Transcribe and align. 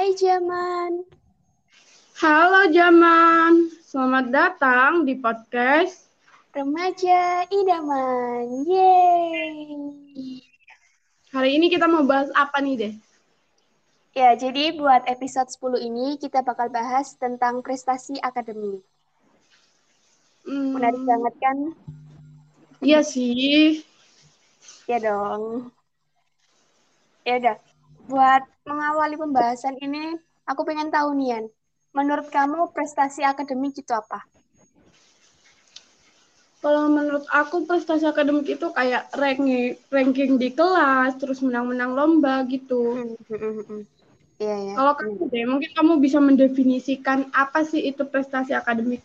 Hai 0.00 0.16
Jaman. 0.16 1.04
Halo 2.24 2.72
Jaman, 2.72 3.68
selamat 3.84 4.32
datang 4.32 5.04
di 5.04 5.12
podcast 5.20 6.08
Remaja 6.56 7.44
Idaman. 7.52 8.64
Yeay. 8.64 10.40
Hari 11.36 11.50
ini 11.52 11.68
kita 11.68 11.84
mau 11.84 12.00
bahas 12.08 12.32
apa 12.32 12.64
nih 12.64 12.80
deh? 12.80 12.94
Ya, 14.16 14.32
jadi 14.40 14.72
buat 14.72 15.04
episode 15.04 15.52
10 15.52 15.84
ini 15.84 16.16
kita 16.16 16.40
bakal 16.48 16.72
bahas 16.72 17.12
tentang 17.20 17.60
prestasi 17.60 18.16
akademik. 18.24 18.80
Hmm, 20.48 20.80
Menarik 20.80 21.04
banget 21.04 21.34
kan? 21.44 21.76
Iya 22.80 23.04
sih. 23.04 23.84
Ya 24.88 24.96
dong. 24.96 25.68
Ya 27.28 27.36
udah. 27.36 27.56
Buat 28.08 28.48
mengawali 28.70 29.18
pembahasan 29.18 29.74
ini, 29.82 30.14
aku 30.46 30.62
pengen 30.62 30.94
tahu 30.94 31.18
nih, 31.18 31.28
Yan. 31.34 31.44
Menurut 31.90 32.30
kamu 32.30 32.70
prestasi 32.70 33.26
akademik 33.26 33.74
itu 33.74 33.90
apa? 33.90 34.22
Kalau 36.60 36.92
menurut 36.92 37.24
aku 37.32 37.64
prestasi 37.64 38.04
akademik 38.04 38.46
itu 38.46 38.68
kayak 38.70 39.08
ranking 39.16 39.80
ranking 39.88 40.36
di 40.36 40.52
kelas, 40.52 41.16
terus 41.16 41.40
menang-menang 41.40 41.96
lomba 41.96 42.44
gitu. 42.46 43.00
Hmm, 43.00 43.16
hmm, 43.16 43.40
hmm, 43.40 43.64
hmm. 43.64 43.82
Iya, 44.40 44.56
ya. 44.56 44.72
Kalau 44.76 44.92
kamu 44.96 45.22
deh, 45.32 45.44
mungkin 45.48 45.70
kamu 45.72 45.92
bisa 46.04 46.18
mendefinisikan 46.20 47.32
apa 47.32 47.64
sih 47.64 47.80
itu 47.80 48.04
prestasi 48.04 48.52
akademik? 48.52 49.00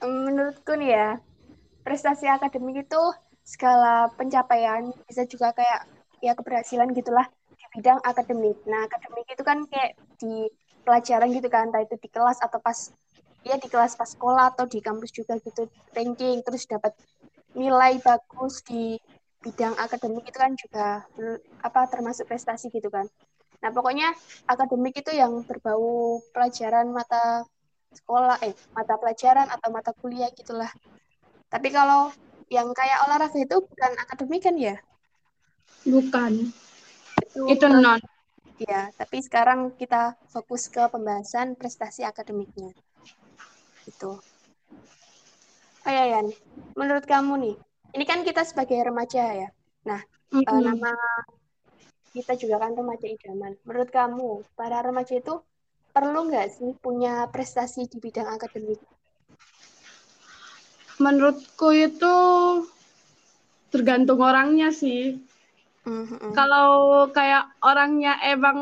Menurutku 0.00 0.78
nih 0.78 0.90
ya, 0.94 1.08
prestasi 1.82 2.30
akademik 2.30 2.86
itu 2.86 3.02
skala 3.42 4.08
pencapaian, 4.14 4.94
bisa 5.10 5.26
juga 5.26 5.50
kayak 5.50 5.86
ya 6.24 6.32
keberhasilan 6.32 6.94
gitulah 6.96 7.28
bidang 7.74 7.98
akademik. 8.06 8.58
Nah, 8.70 8.86
akademik 8.86 9.26
itu 9.28 9.42
kan 9.42 9.66
kayak 9.66 9.98
di 10.22 10.48
pelajaran 10.86 11.28
gitu 11.34 11.48
kan, 11.50 11.68
entah 11.68 11.82
itu 11.82 11.98
di 11.98 12.08
kelas 12.08 12.38
atau 12.38 12.62
pas 12.62 12.94
ya 13.44 13.60
di 13.60 13.68
kelas 13.68 13.98
pas 13.98 14.08
sekolah 14.08 14.56
atau 14.56 14.64
di 14.64 14.80
kampus 14.80 15.12
juga 15.12 15.36
gitu 15.36 15.68
ranking 15.92 16.40
terus 16.40 16.64
dapat 16.64 16.96
nilai 17.52 18.00
bagus 18.00 18.64
di 18.64 18.96
bidang 19.44 19.76
akademik 19.76 20.24
itu 20.24 20.38
kan 20.40 20.56
juga 20.56 21.04
apa 21.60 21.80
termasuk 21.92 22.24
prestasi 22.24 22.72
gitu 22.72 22.88
kan. 22.88 23.04
Nah, 23.60 23.70
pokoknya 23.72 24.12
akademik 24.48 24.96
itu 24.96 25.12
yang 25.12 25.44
berbau 25.44 26.20
pelajaran 26.32 26.88
mata 26.88 27.44
sekolah, 27.92 28.40
eh, 28.44 28.56
mata 28.72 28.96
pelajaran 28.96 29.48
atau 29.52 29.68
mata 29.68 29.92
kuliah 30.00 30.32
gitulah. 30.32 30.68
Tapi 31.52 31.68
kalau 31.68 32.10
yang 32.48 32.72
kayak 32.72 33.04
olahraga 33.08 33.38
itu 33.38 33.56
bukan 33.60 33.92
akademik 34.00 34.42
kan 34.44 34.56
ya? 34.56 34.76
Bukan. 35.84 36.63
Itu, 37.34 37.44
Itu 37.52 37.68
non. 37.68 38.00
Ya, 38.68 38.80
tapi 39.00 39.18
sekarang 39.26 39.60
kita 39.80 40.02
fokus 40.32 40.62
ke 40.74 40.82
pembahasan 40.92 41.48
prestasi 41.60 42.00
akademiknya. 42.10 42.70
Itu. 43.90 44.10
Oh 45.86 45.92
ya, 45.98 46.04
Yan. 46.12 46.26
Menurut 46.78 47.04
kamu 47.12 47.32
nih, 47.44 47.54
ini 47.94 48.04
kan 48.10 48.20
kita 48.28 48.42
sebagai 48.50 48.78
remaja 48.88 49.22
ya. 49.40 49.48
Nah, 49.88 50.00
Mm-mm. 50.32 50.44
eh, 50.48 50.60
nama 50.66 50.90
kita 52.16 52.32
juga 52.42 52.56
kan 52.62 52.72
remaja 52.80 53.06
idaman. 53.16 53.52
Menurut 53.66 53.90
kamu, 53.98 54.28
para 54.58 54.78
remaja 54.86 55.14
itu 55.22 55.34
perlu 55.94 56.18
nggak 56.28 56.46
sih 56.56 56.70
punya 56.84 57.12
prestasi 57.34 57.80
di 57.92 57.98
bidang 58.04 58.28
akademik? 58.36 58.80
Menurutku 61.02 61.68
itu 61.86 62.14
tergantung 63.72 64.20
orangnya 64.22 64.68
sih. 64.70 65.18
Kalau 66.32 66.70
kayak 67.12 67.60
orangnya 67.60 68.16
emang 68.24 68.58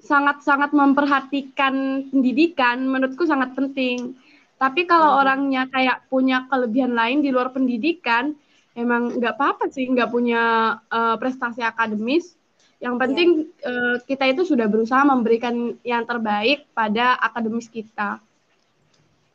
sangat-sangat 0.00 0.72
memperhatikan 0.72 2.08
pendidikan, 2.08 2.88
menurutku 2.88 3.28
sangat 3.28 3.52
penting. 3.52 4.16
Tapi 4.56 4.88
kalau 4.88 5.12
Hmm. 5.12 5.20
orangnya 5.20 5.62
kayak 5.68 6.08
punya 6.08 6.48
kelebihan 6.48 6.96
lain 6.96 7.20
di 7.20 7.28
luar 7.28 7.52
pendidikan, 7.52 8.32
emang 8.72 9.12
nggak 9.20 9.36
apa-apa 9.36 9.68
sih 9.68 9.84
nggak 9.84 10.08
punya 10.08 10.42
eh, 10.88 11.16
prestasi 11.20 11.60
akademis. 11.60 12.32
Yang 12.80 12.94
penting 12.96 13.28
eh, 13.60 13.96
kita 14.08 14.24
itu 14.32 14.48
sudah 14.48 14.64
berusaha 14.64 15.04
memberikan 15.04 15.76
yang 15.84 16.08
terbaik 16.08 16.64
pada 16.72 17.20
akademis 17.20 17.68
kita. 17.68 18.24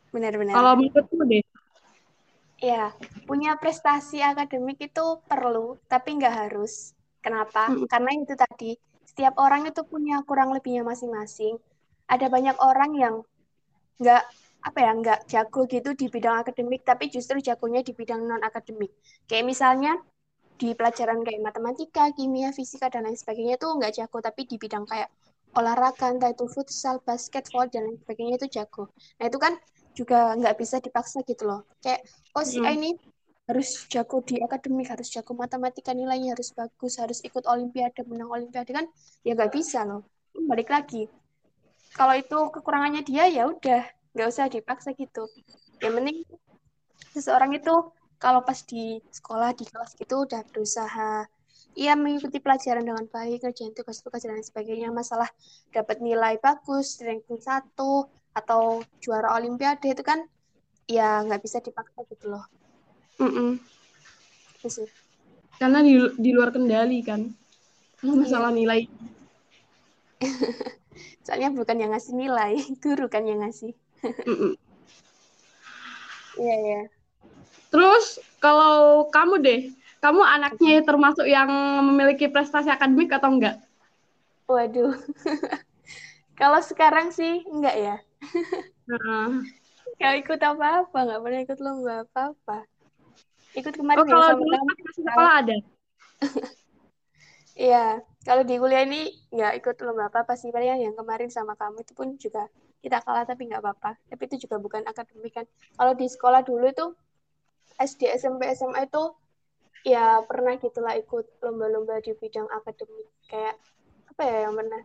Benar-benar. 0.10 0.54
Kalau 0.58 0.74
menurutku 0.82 1.22
deh, 1.30 1.45
Ya, 2.66 2.90
punya 3.30 3.54
prestasi 3.62 4.26
akademik 4.26 4.82
itu 4.82 5.06
perlu, 5.30 5.78
tapi 5.86 6.18
nggak 6.18 6.34
harus. 6.34 6.98
Kenapa? 7.22 7.70
Mm. 7.70 7.86
Karena 7.86 8.12
itu 8.18 8.34
tadi, 8.34 8.72
setiap 9.06 9.38
orang 9.38 9.70
itu 9.70 9.86
punya 9.86 10.26
kurang 10.26 10.50
lebihnya 10.50 10.82
masing-masing. 10.82 11.62
Ada 12.10 12.26
banyak 12.26 12.58
orang 12.58 12.92
yang 12.98 13.16
nggak 14.02 14.24
apa 14.66 14.80
ya 14.82 14.92
nggak 14.98 15.20
jago 15.30 15.70
gitu 15.70 15.94
di 15.94 16.10
bidang 16.10 16.42
akademik, 16.42 16.82
tapi 16.82 17.14
justru 17.14 17.38
jagonya 17.38 17.86
di 17.86 17.94
bidang 17.94 18.26
non 18.26 18.42
akademik. 18.42 18.90
Kayak 19.30 19.46
misalnya 19.46 20.02
di 20.58 20.74
pelajaran 20.74 21.22
kayak 21.22 21.46
matematika, 21.46 22.10
kimia, 22.18 22.50
fisika 22.50 22.90
dan 22.90 23.06
lain 23.06 23.14
sebagainya 23.14 23.62
itu 23.62 23.68
nggak 23.70 23.94
jago, 23.94 24.18
tapi 24.26 24.50
di 24.50 24.58
bidang 24.58 24.90
kayak 24.90 25.14
olahraga, 25.54 26.10
entah 26.10 26.34
itu 26.34 26.50
futsal, 26.50 26.98
basket, 27.06 27.46
volley 27.54 27.70
dan 27.70 27.86
lain 27.86 27.98
sebagainya 28.02 28.42
itu 28.42 28.48
jago. 28.58 28.90
Nah 29.22 29.26
itu 29.30 29.38
kan 29.38 29.54
juga 29.96 30.36
nggak 30.36 30.56
bisa 30.60 30.84
dipaksa 30.84 31.24
gitu 31.24 31.48
loh. 31.48 31.64
Kayak 31.80 32.04
oh 32.36 32.44
si 32.44 32.60
A 32.60 32.70
Mm. 32.70 32.78
ini 32.78 32.92
harus 33.46 33.86
jago 33.88 34.20
di 34.26 34.42
akademik, 34.42 34.90
harus 34.90 35.08
jago 35.14 35.32
matematika, 35.38 35.94
nilainya 35.94 36.34
harus 36.34 36.50
bagus, 36.52 36.98
harus 36.98 37.22
ikut 37.22 37.46
olimpiade, 37.46 38.02
menang 38.04 38.30
olimpiade 38.30 38.72
kan 38.74 38.86
ya 39.24 39.32
nggak 39.38 39.54
bisa 39.54 39.86
loh. 39.86 40.04
Balik 40.36 40.70
lagi. 40.74 41.08
Kalau 41.96 42.12
itu 42.18 42.40
kekurangannya 42.52 43.08
dia 43.08 43.30
ya 43.32 43.48
udah, 43.48 43.88
nggak 44.12 44.28
usah 44.28 44.52
dipaksa 44.52 44.92
gitu. 44.98 45.30
Yang 45.80 45.94
penting 45.96 46.18
seseorang 47.16 47.56
itu 47.56 47.76
kalau 48.20 48.44
pas 48.44 48.60
di 48.68 49.00
sekolah 49.14 49.56
di 49.56 49.64
kelas 49.64 49.96
gitu 49.96 50.26
udah 50.28 50.42
berusaha 50.52 51.24
ia 51.76 51.92
mengikuti 51.94 52.40
pelajaran 52.40 52.88
dengan 52.88 53.04
baik, 53.12 53.44
ngerjain 53.44 53.76
tugas-tugas 53.76 54.24
dan 54.24 54.40
sebagainya. 54.40 54.96
Masalah 54.96 55.28
dapat 55.76 56.00
nilai 56.00 56.40
bagus, 56.40 57.04
ranking 57.04 57.44
satu, 57.44 58.08
atau 58.40 58.62
juara 59.04 59.30
olimpiade 59.38 59.88
itu 59.96 60.04
kan 60.10 60.20
ya 60.96 61.24
nggak 61.26 61.42
bisa 61.46 61.58
dipaksa 61.66 62.00
gitu 62.12 62.26
loh. 62.34 62.44
mm-mm. 63.20 63.60
Itu 64.60 64.70
sih. 64.76 64.90
karena 65.60 65.80
di, 65.88 65.94
di 66.24 66.30
luar 66.36 66.50
kendali 66.56 67.00
kan. 67.10 67.22
Kalau 68.00 68.16
masalah 68.22 68.52
nilai, 68.54 68.82
Soalnya 71.26 71.50
bukan 71.58 71.78
yang 71.82 71.92
ngasih 71.94 72.14
nilai, 72.16 72.54
guru 72.84 73.06
kan 73.14 73.24
yang 73.30 73.40
ngasih. 73.44 73.74
mm-mm. 74.28 74.54
Iya, 76.42 76.56
iya. 76.66 76.82
Terus 77.72 78.06
kalau 78.44 79.08
kamu 79.16 79.36
deh, 79.46 79.60
kamu 80.04 80.22
anaknya 80.36 80.74
termasuk 80.86 81.26
yang 81.36 81.50
memiliki 81.92 82.26
prestasi 82.34 82.70
akademik 82.72 83.10
atau 83.18 83.30
enggak? 83.34 83.56
Waduh. 84.48 84.94
Kalau 86.40 86.60
sekarang 86.70 87.08
sih 87.18 87.44
enggak 87.54 87.76
ya. 87.86 87.96
Nah, 88.86 89.42
Gak 89.96 90.14
ikut 90.28 90.40
apa-apa, 90.44 90.98
nggak 91.08 91.22
pernah 91.24 91.40
ikut 91.46 91.60
lomba 91.64 91.94
apa-apa. 92.04 92.58
Ikut 93.56 93.74
kemarin 93.80 94.04
oh 94.04 94.06
ya 94.06 94.12
kalau 94.12 94.28
sama 94.28 94.42
dulu 94.44 94.56
pas 94.60 94.78
masih 94.84 95.04
sekolah 95.08 95.34
ada. 95.42 95.58
Iya, 97.56 98.04
kalau 98.28 98.44
di 98.44 98.60
kuliah 98.60 98.84
ini 98.84 99.16
nggak 99.32 99.64
ikut 99.64 99.76
lomba 99.88 100.12
apa-apa 100.12 100.36
sih. 100.36 100.52
Paling 100.52 100.92
yang 100.92 100.92
kemarin 101.00 101.32
sama 101.32 101.56
kamu 101.56 101.88
itu 101.88 101.96
pun 101.96 102.20
juga 102.20 102.52
kita 102.84 103.00
kalah 103.00 103.24
tapi 103.24 103.48
nggak 103.48 103.64
apa-apa. 103.64 103.96
Tapi 104.12 104.22
itu 104.28 104.44
juga 104.44 104.60
bukan 104.60 104.84
akademik 104.84 105.32
kan. 105.32 105.48
Kalau 105.80 105.96
di 105.96 106.04
sekolah 106.04 106.44
dulu 106.44 106.68
itu 106.68 106.92
SD, 107.80 108.12
SMP, 108.12 108.52
SMA 108.60 108.92
itu 108.92 109.04
ya 109.88 110.20
pernah 110.28 110.60
gitulah 110.60 111.00
ikut 111.00 111.40
lomba-lomba 111.40 112.04
di 112.04 112.12
bidang 112.20 112.52
akademik. 112.52 113.08
Kayak 113.32 113.56
apa 114.12 114.22
ya 114.28 114.38
yang 114.52 114.54
pernah? 114.60 114.82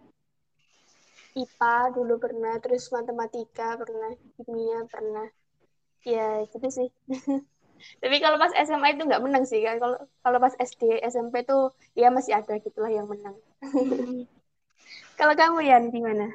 IPA 1.37 1.94
dulu 1.94 2.19
pernah, 2.19 2.59
terus 2.59 2.91
matematika 2.91 3.79
pernah, 3.79 4.12
kimia 4.38 4.87
pernah. 4.91 5.29
Ya 6.03 6.44
gitu 6.49 6.69
sih. 6.69 6.88
Tapi 8.00 8.17
kalau 8.21 8.37
pas 8.37 8.53
SMA 8.53 8.97
itu 8.97 9.09
nggak 9.09 9.23
menang 9.25 9.44
sih 9.49 9.65
kan. 9.65 9.81
Kalau 9.81 9.97
kalau 10.21 10.38
pas 10.41 10.55
SD, 10.61 11.00
SMP 11.00 11.44
tuh 11.44 11.73
ya 11.97 12.12
masih 12.12 12.37
ada 12.37 12.61
gitulah 12.61 12.93
yang 12.93 13.09
menang. 13.09 13.37
Kalau 15.21 15.37
kamu 15.37 15.61
Yan 15.69 15.93
gimana? 15.93 16.32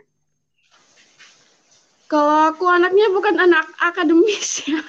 Kalau 2.06 2.54
aku 2.54 2.70
anaknya 2.70 3.10
bukan 3.10 3.42
anak 3.42 3.66
akademis 3.82 4.62
ya. 4.70 4.82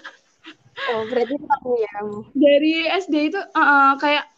Oh 0.93 1.09
berarti 1.09 1.32
kamu 1.41 1.70
ya 1.81 1.91
kamu. 1.97 2.19
Dari 2.37 2.75
SD 2.93 3.14
itu 3.32 3.41
uh, 3.41 3.97
kayak 3.97 4.29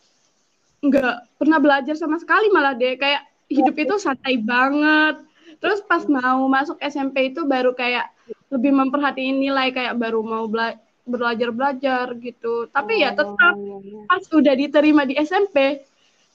nggak 0.79 1.43
pernah 1.43 1.59
belajar 1.59 1.99
sama 1.99 2.23
sekali 2.23 2.55
malah 2.55 2.79
deh. 2.79 2.95
Kayak 2.95 3.27
hidup 3.51 3.75
itu 3.75 3.95
santai 3.99 4.39
banget. 4.39 5.27
Terus 5.59 5.83
pas 5.85 6.03
mau 6.07 6.47
masuk 6.47 6.79
SMP 6.79 7.35
itu 7.35 7.43
baru 7.45 7.75
kayak 7.75 8.11
lebih 8.51 8.73
memperhatiin 8.73 9.37
nilai 9.43 9.75
kayak 9.75 9.99
baru 9.99 10.23
mau 10.23 10.47
bela 10.47 10.79
belajar 11.09 11.51
belajar 11.51 12.07
gitu. 12.21 12.71
Tapi 12.71 13.03
ya 13.03 13.17
tetap 13.17 13.55
Oh, 13.57 13.81
iya, 13.83 13.99
iya. 13.99 14.01
pas 14.07 14.25
udah 14.31 14.55
diterima 14.55 15.03
di 15.09 15.15
SMP 15.19 15.83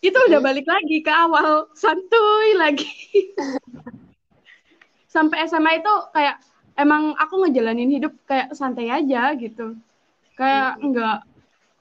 itu 0.03 0.19
udah 0.27 0.39
balik 0.43 0.67
lagi 0.67 0.99
ke 0.99 1.07
awal 1.07 1.71
santuy 1.71 2.59
lagi 2.59 2.91
sampai 5.15 5.47
SMA 5.47 5.79
itu 5.79 5.93
kayak 6.11 6.43
emang 6.75 7.15
aku 7.15 7.47
ngejalanin 7.47 7.87
hidup 7.87 8.11
kayak 8.27 8.51
santai 8.51 8.91
aja 8.91 9.31
gitu 9.39 9.79
kayak 10.35 10.75
nggak 10.83 11.23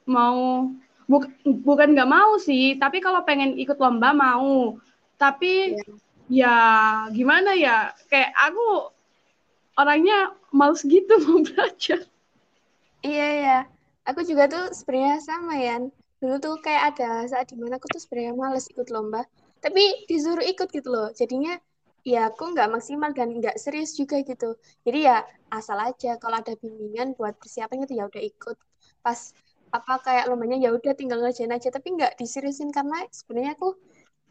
mau 0.06 0.70
buk, 1.10 1.26
bukan 1.66 1.98
nggak 1.98 2.06
mau 2.06 2.38
sih 2.38 2.78
tapi 2.78 3.02
kalau 3.02 3.26
pengen 3.26 3.58
ikut 3.58 3.74
lomba 3.82 4.14
mau 4.14 4.78
tapi 5.18 5.74
yeah. 5.74 5.98
Ya 6.32 6.56
gimana 7.12 7.52
ya? 7.52 7.93
Kayak 8.08 8.32
aku 8.40 8.67
orangnya 9.76 10.32
males 10.52 10.81
gitu 10.84 11.12
mau 11.29 11.44
belajar. 11.44 12.00
Iya 13.02 13.29
ya 13.44 13.58
aku 14.06 14.20
juga 14.26 14.46
tuh 14.46 14.64
sebenarnya 14.75 15.19
sama 15.23 15.55
ya 15.58 15.76
dulu 16.23 16.38
tuh 16.38 16.55
kayak 16.62 16.94
ada 16.94 17.26
saat 17.26 17.50
di 17.50 17.58
mana 17.58 17.76
aku 17.82 17.90
tuh 17.90 17.99
sebenarnya 17.99 18.32
males 18.38 18.70
ikut 18.70 18.88
lomba 18.94 19.26
tapi 19.58 20.06
disuruh 20.06 20.43
ikut 20.43 20.69
gitu 20.70 20.88
loh. 20.90 21.08
Jadinya 21.14 21.58
ya 22.02 22.31
aku 22.31 22.50
nggak 22.55 22.70
maksimal 22.70 23.11
dan 23.14 23.31
nggak 23.38 23.58
serius 23.58 23.94
juga 23.94 24.23
gitu. 24.23 24.58
Jadi 24.87 24.99
ya 25.06 25.23
asal 25.50 25.79
aja 25.79 26.19
kalau 26.19 26.38
ada 26.43 26.55
bimbingan 26.58 27.14
buat 27.19 27.34
persiapan 27.38 27.87
gitu 27.87 27.94
ya 27.99 28.05
udah 28.11 28.23
ikut. 28.23 28.56
Pas 29.02 29.19
apa 29.73 29.94
kayak 30.05 30.25
lombanya 30.31 30.58
ya 30.61 30.70
udah 30.75 30.93
tinggal 30.93 31.19
ngerjain 31.25 31.50
aja 31.50 31.73
tapi 31.73 31.96
nggak 31.96 32.20
diseriusin 32.20 32.69
karena 32.76 33.06
sebenarnya 33.08 33.56
aku 33.56 33.75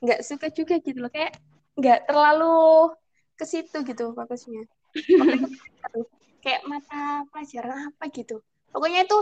nggak 0.03 0.19
suka 0.23 0.47
juga 0.51 0.79
gitu 0.79 0.99
loh. 0.99 1.11
Kayak 1.11 1.39
nggak 1.77 1.99
terlalu 2.07 2.91
ke 3.39 3.45
situ 3.47 3.77
gitu 3.87 4.11
fokusnya. 4.13 4.63
Kayak 6.43 6.61
mata 6.65 7.25
pelajaran 7.29 7.93
apa 7.93 8.03
gitu. 8.09 8.41
Pokoknya 8.73 9.05
itu 9.05 9.17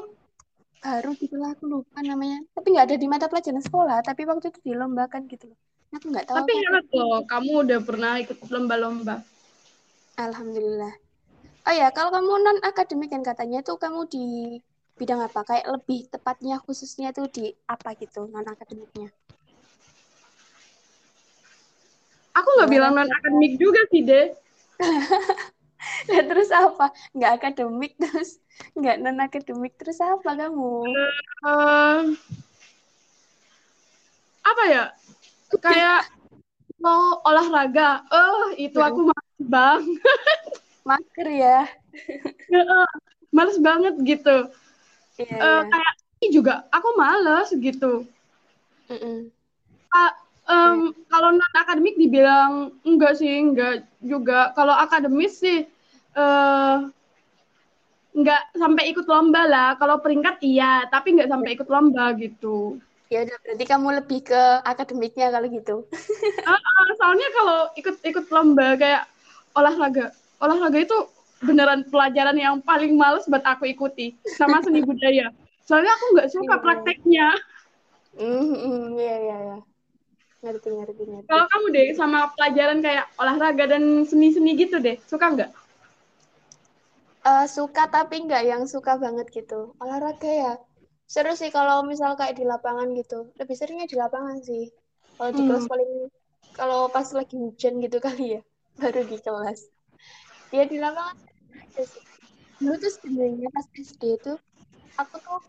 baru 0.80 1.12
gitu 1.20 1.36
lah 1.36 1.52
aku 1.52 1.68
lupa 1.68 2.00
namanya. 2.00 2.40
Tapi 2.56 2.68
nggak 2.72 2.86
ada 2.90 2.98
di 2.98 3.08
mata 3.12 3.26
pelajaran 3.28 3.64
sekolah 3.64 4.00
tapi 4.04 4.24
waktu 4.24 4.52
itu 4.52 4.60
dilombakan 4.72 5.28
gitu 5.28 5.52
loh. 5.52 5.60
Aku 5.90 6.06
nggak 6.14 6.26
tahu 6.30 6.38
tapi 6.46 6.54
enak 6.54 6.86
loh 6.94 7.20
kamu 7.28 7.52
udah 7.68 7.80
pernah 7.84 8.14
ikut 8.22 8.38
lomba-lomba. 8.48 9.16
Alhamdulillah. 10.16 10.94
Oh 11.68 11.76
ya 11.76 11.92
kalau 11.92 12.10
kamu 12.16 12.32
non 12.40 12.58
akademik 12.64 13.12
kan 13.12 13.22
katanya 13.22 13.60
tuh 13.62 13.76
kamu 13.76 14.08
di 14.08 14.26
bidang 14.96 15.20
apa? 15.24 15.44
Kayak 15.44 15.80
lebih 15.80 16.08
tepatnya 16.08 16.60
khususnya 16.64 17.12
tuh 17.12 17.28
di 17.28 17.52
apa 17.68 17.96
gitu 18.00 18.26
non 18.32 18.48
akademiknya 18.48 19.12
aku 22.40 22.50
nggak 22.60 22.72
bilang 22.72 22.92
non 22.96 23.08
akademik 23.08 23.54
juga 23.60 23.82
sih 23.92 24.02
deh 24.04 24.28
Nah, 25.80 26.24
terus 26.28 26.50
apa? 26.52 26.92
Nggak 27.16 27.32
akademik 27.40 27.94
terus 27.96 28.40
nggak 28.76 29.00
non 29.00 29.24
akademik 29.24 29.74
terus 29.80 30.00
apa 30.04 30.36
kamu? 30.36 30.92
Uh, 31.48 32.12
apa 34.44 34.64
ya? 34.68 34.84
Kayak 35.64 36.12
mau 36.84 37.24
olahraga. 37.24 38.04
Oh, 38.12 38.52
itu 38.60 38.76
aku 38.80 39.08
males 39.08 39.40
banget. 39.40 40.10
Mager 40.88 41.30
ya. 41.32 41.60
males 43.36 43.58
banget 43.60 43.96
gitu. 44.04 44.38
Iya, 45.20 45.38
uh, 45.40 45.62
iya. 45.64 45.70
Kayak 45.72 45.94
ini 46.20 46.28
juga 46.36 46.54
aku 46.76 46.90
males 47.00 47.50
gitu. 47.56 48.04
Mm 48.92 49.00
-mm. 49.00 49.18
Uh, 49.90 50.14
um, 50.50 50.92
kalau 51.08 51.30
non 51.38 51.54
akademik 51.56 51.96
dibilang 51.96 52.74
enggak 52.84 53.22
sih 53.22 53.30
enggak 53.30 53.86
juga. 54.02 54.52
Kalau 54.58 54.74
akademis 54.74 55.40
sih 55.40 55.70
uh, 56.18 56.90
enggak 58.18 58.42
sampai 58.58 58.84
ikut 58.92 59.06
lomba 59.06 59.46
lah. 59.46 59.70
Kalau 59.78 60.02
peringkat 60.02 60.42
iya 60.42 60.90
tapi 60.90 61.16
enggak 61.16 61.30
sampai 61.30 61.50
ikut 61.56 61.70
lomba 61.70 62.12
gitu. 62.18 62.82
Ya 63.10 63.26
udah 63.26 63.38
berarti 63.42 63.66
kamu 63.66 63.88
lebih 64.02 64.20
ke 64.26 64.42
akademiknya 64.66 65.34
kalau 65.34 65.48
gitu. 65.50 65.76
Uh, 66.46 66.52
uh, 66.54 66.90
soalnya 66.98 67.28
kalau 67.34 67.60
ikut 67.78 67.96
ikut 68.06 68.26
lomba 68.34 68.78
kayak 68.78 69.04
olahraga. 69.54 70.14
Olahraga 70.42 70.78
itu 70.82 70.98
beneran 71.40 71.88
pelajaran 71.88 72.36
yang 72.36 72.60
paling 72.60 73.00
males 73.00 73.24
buat 73.26 73.42
aku 73.48 73.66
ikuti 73.72 74.12
sama 74.36 74.60
seni 74.60 74.84
budaya. 74.84 75.32
Soalnya 75.64 75.94
aku 75.96 76.06
nggak 76.18 76.30
suka 76.34 76.56
iya. 76.58 76.62
prakteknya. 76.62 77.28
Mm 78.20 78.42
-hmm, 78.52 78.84
iya 79.00 79.16
iya 79.22 79.38
iya 79.48 79.58
ngerti 80.40 80.68
ngerti 80.72 81.04
ngerti. 81.04 81.28
Kalau 81.28 81.46
kamu 81.52 81.66
deh 81.76 81.88
sama 81.96 82.20
pelajaran 82.36 82.80
kayak 82.80 83.06
olahraga 83.20 83.66
dan 83.68 84.08
seni-seni 84.08 84.56
gitu 84.56 84.80
deh. 84.80 84.96
Suka 85.08 85.36
nggak? 85.36 85.52
Uh, 87.20 87.46
suka 87.46 87.92
tapi 87.92 88.24
nggak 88.24 88.44
yang 88.48 88.64
suka 88.64 88.96
banget 88.96 89.28
gitu. 89.32 89.76
Olahraga 89.84 90.32
ya 90.32 90.54
seru 91.10 91.34
sih 91.34 91.50
kalau 91.50 91.82
misal 91.84 92.16
kayak 92.16 92.40
di 92.40 92.48
lapangan 92.48 92.96
gitu. 92.96 93.34
Lebih 93.36 93.56
seringnya 93.58 93.88
di 93.90 93.98
lapangan 94.00 94.40
sih. 94.40 94.72
Kalau 95.20 95.32
di 95.36 95.42
hmm. 95.44 95.50
kelas 95.52 95.66
paling 95.68 95.92
kalau 96.56 96.88
pas 96.88 97.08
lagi 97.12 97.36
hujan 97.36 97.84
gitu 97.84 97.98
kali 98.08 98.40
ya 98.40 98.42
baru 98.80 99.04
di 99.04 99.18
kelas. 99.20 99.60
Ya 100.56 100.64
di 100.64 100.80
lapangan 100.80 101.18
dulu 102.60 102.76
tuh 102.76 102.92
sebenarnya 102.92 103.48
pas 103.56 103.66
SD 103.72 104.20
itu 104.20 104.34
aku 104.96 105.16
tuh 105.22 105.40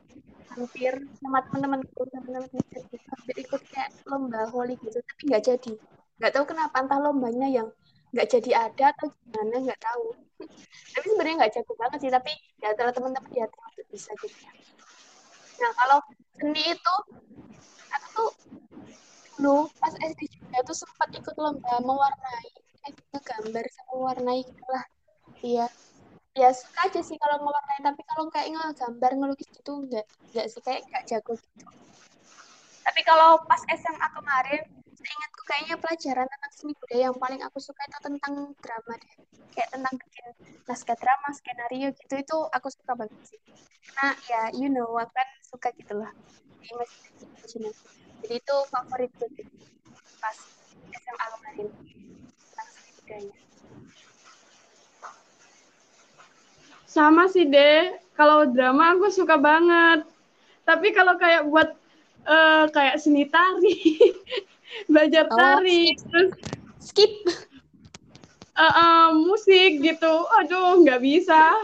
hampir 0.50 0.92
sama 1.22 1.38
teman-temanku 1.46 2.02
teman-teman 2.10 2.44
hampir 2.90 3.36
ikut 3.38 3.62
kayak 3.70 3.90
lomba 4.10 4.50
volley 4.50 4.76
gitu. 4.82 4.98
Tapi 4.98 5.22
nggak 5.30 5.42
jadi. 5.46 5.72
Nggak 6.20 6.32
tahu 6.36 6.44
kenapa 6.50 6.76
entah 6.82 7.00
lombanya 7.00 7.48
yang 7.48 7.68
nggak 8.10 8.26
jadi 8.26 8.50
ada 8.68 8.90
atau 8.92 9.06
gimana 9.24 9.56
nggak 9.70 9.80
tahu. 9.80 10.06
Tapi 10.96 11.06
sebenarnya 11.06 11.36
nggak 11.46 11.52
jago 11.56 11.72
banget 11.78 11.98
sih 12.02 12.12
tapi 12.12 12.32
ya 12.58 12.74
antara 12.74 12.90
teman-teman 12.90 13.30
ya 13.32 13.46
bisa 13.90 14.10
gitu. 14.18 14.38
Nah 15.60 15.70
kalau 15.76 15.98
seni 16.38 16.62
itu 16.72 16.94
aku 17.90 18.08
tuh 18.16 18.30
dulu 19.40 19.66
pas 19.82 19.92
SD 19.98 20.20
juga 20.30 20.58
tuh 20.64 20.76
sempat 20.76 21.08
ikut 21.16 21.34
lomba 21.36 21.80
mewarnai 21.82 22.48
eh 22.88 22.94
gambar 23.24 23.64
sama 23.72 23.92
mewarnai 23.96 24.40
gitulah 24.44 24.84
iya 25.44 25.66
ya 26.38 26.48
suka 26.54 26.88
aja 26.88 27.00
sih 27.04 27.16
kalau 27.18 27.42
mewarnai 27.44 27.80
tapi 27.82 28.00
kalau 28.08 28.29
kayak 28.40 28.56
ngegambar 28.56 29.12
ngelukis 29.20 29.48
gitu 29.52 29.84
enggak 29.84 30.08
enggak 30.32 30.46
sih 30.48 30.60
kayak 30.64 30.80
enggak 30.88 31.04
jago 31.04 31.36
gitu. 31.36 31.64
Tapi 32.80 33.00
kalau 33.04 33.36
pas 33.44 33.60
SMA 33.68 34.08
kemarin 34.16 34.64
seingatku 34.96 35.42
kayaknya 35.44 35.76
pelajaran 35.76 36.24
tentang 36.24 36.52
seni 36.56 36.72
budaya 36.80 37.12
yang 37.12 37.16
paling 37.20 37.40
aku 37.44 37.60
suka 37.60 37.84
itu 37.84 37.98
tentang 38.00 38.56
drama 38.64 38.94
deh. 38.96 39.12
Kayak 39.52 39.68
tentang 39.76 39.94
bikin 40.00 40.26
naskah 40.64 40.96
drama 40.96 41.28
skenario 41.36 41.92
gitu 41.92 42.14
itu 42.16 42.36
aku 42.48 42.68
suka 42.72 42.96
banget 42.96 43.20
sih. 43.28 43.40
Karena 43.92 44.08
ya 44.24 44.42
you 44.56 44.72
know 44.72 44.88
aku 44.96 45.12
kan 45.12 45.28
suka 45.44 45.68
gitu 45.76 46.00
lah. 46.00 46.12
Jadi 48.24 48.34
itu 48.40 48.56
favorit 48.72 49.12
gue 49.20 49.28
pas 50.16 50.36
SMA 50.96 51.26
kemarin 51.36 51.68
tentang 51.76 52.68
seni 52.72 52.90
budaya. 52.96 53.34
Sama 56.90 57.30
sih 57.30 57.46
deh, 57.46 57.94
kalau 58.20 58.44
drama 58.52 58.92
aku 58.92 59.08
suka 59.08 59.40
banget. 59.40 60.04
Tapi 60.68 60.92
kalau 60.92 61.16
kayak 61.16 61.48
buat 61.48 61.72
uh, 62.28 62.68
kayak 62.68 63.00
seni 63.00 63.24
tari, 63.32 63.96
belajar 64.92 65.24
oh, 65.32 65.36
tari, 65.40 65.96
skip. 65.96 66.04
terus 66.12 66.30
skip. 66.84 67.12
Uh, 68.60 68.68
uh, 68.68 69.04
musik 69.16 69.80
gitu, 69.80 70.28
aduh 70.36 70.84
nggak 70.84 71.00
bisa. 71.00 71.56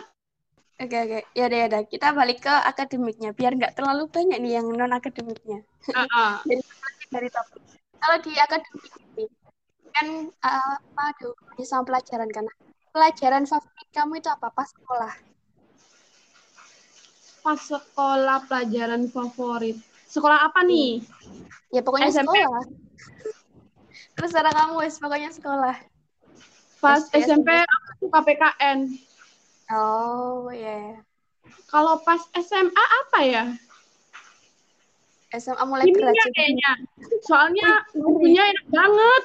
Oke 0.81 0.89
okay, 0.89 1.01
oke, 1.05 1.13
okay. 1.21 1.23
ya 1.37 1.45
deh 1.53 1.59
ya 1.61 1.69
deh. 1.69 1.83
Kita 1.85 2.17
balik 2.17 2.41
ke 2.49 2.53
akademiknya, 2.53 3.37
biar 3.37 3.53
nggak 3.53 3.77
terlalu 3.77 4.09
banyak 4.09 4.41
nih 4.41 4.53
yang 4.57 4.73
non 4.73 4.97
akademiknya. 4.97 5.61
Uh 5.93 6.09
-uh. 6.09 6.33
dari, 6.49 6.65
dari 7.13 7.29
topik. 7.29 7.61
Kalau 8.01 8.17
di 8.25 8.33
akademik 8.41 9.29
kan 9.93 10.29
uh, 10.29 10.77
apa 10.77 11.05
ada 11.13 11.29
sama 11.65 11.85
pelajaran 11.89 12.29
kan? 12.33 12.45
pelajaran 12.97 13.45
favorit 13.45 13.89
kamu 13.93 14.25
itu 14.25 14.33
apa 14.33 14.49
pas 14.57 14.73
sekolah? 14.73 15.13
Pas 17.47 17.63
sekolah 17.63 18.43
pelajaran 18.51 19.07
favorit. 19.07 19.79
Sekolah 20.11 20.51
apa 20.51 20.67
nih? 20.67 20.99
Ya 21.71 21.79
pokoknya 21.79 22.11
SMP. 22.11 22.35
sekolah. 22.35 22.65
Terus 24.19 24.31
cara 24.35 24.51
kamu 24.51 24.83
wes 24.83 24.99
pokoknya 24.99 25.31
sekolah. 25.31 25.79
Pas 26.83 27.07
SMP, 27.15 27.23
SMP 27.23 27.51
aku 27.63 27.91
suka 28.03 28.19
PKN. 28.27 28.79
Oh 29.71 30.51
ya. 30.51 30.59
Yeah. 30.59 30.91
Kalau 31.71 32.03
pas 32.03 32.19
SMA 32.35 32.85
apa 33.07 33.19
ya? 33.23 33.45
SMA 35.31 35.63
mulai 35.63 35.87
Kimia 35.87 36.27
kayaknya. 36.35 36.73
Soalnya 37.31 37.87
bukunya 37.95 38.43
enak 38.43 38.67
banget. 38.75 39.23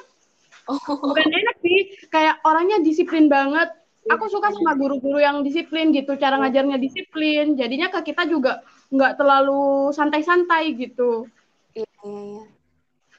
Oh. 0.70 0.78
Bukan 1.10 1.26
enak 1.26 1.56
sih, 1.58 2.06
kayak 2.06 2.38
orangnya 2.46 2.78
disiplin 2.86 3.26
banget. 3.26 3.81
Aku 4.10 4.24
suka 4.26 4.50
sama 4.50 4.74
guru-guru 4.74 5.18
yang 5.22 5.46
disiplin 5.46 5.94
gitu, 5.94 6.18
cara 6.18 6.34
ngajarnya 6.40 6.76
disiplin. 6.76 7.54
Jadinya 7.54 7.88
ke 7.94 8.00
kita 8.02 8.26
juga 8.26 8.60
nggak 8.90 9.12
terlalu 9.18 9.90
santai-santai 9.94 10.74
gitu. 10.74 11.30
Iya, 11.74 11.86
iya, 12.04 12.20
iya. 12.32 12.42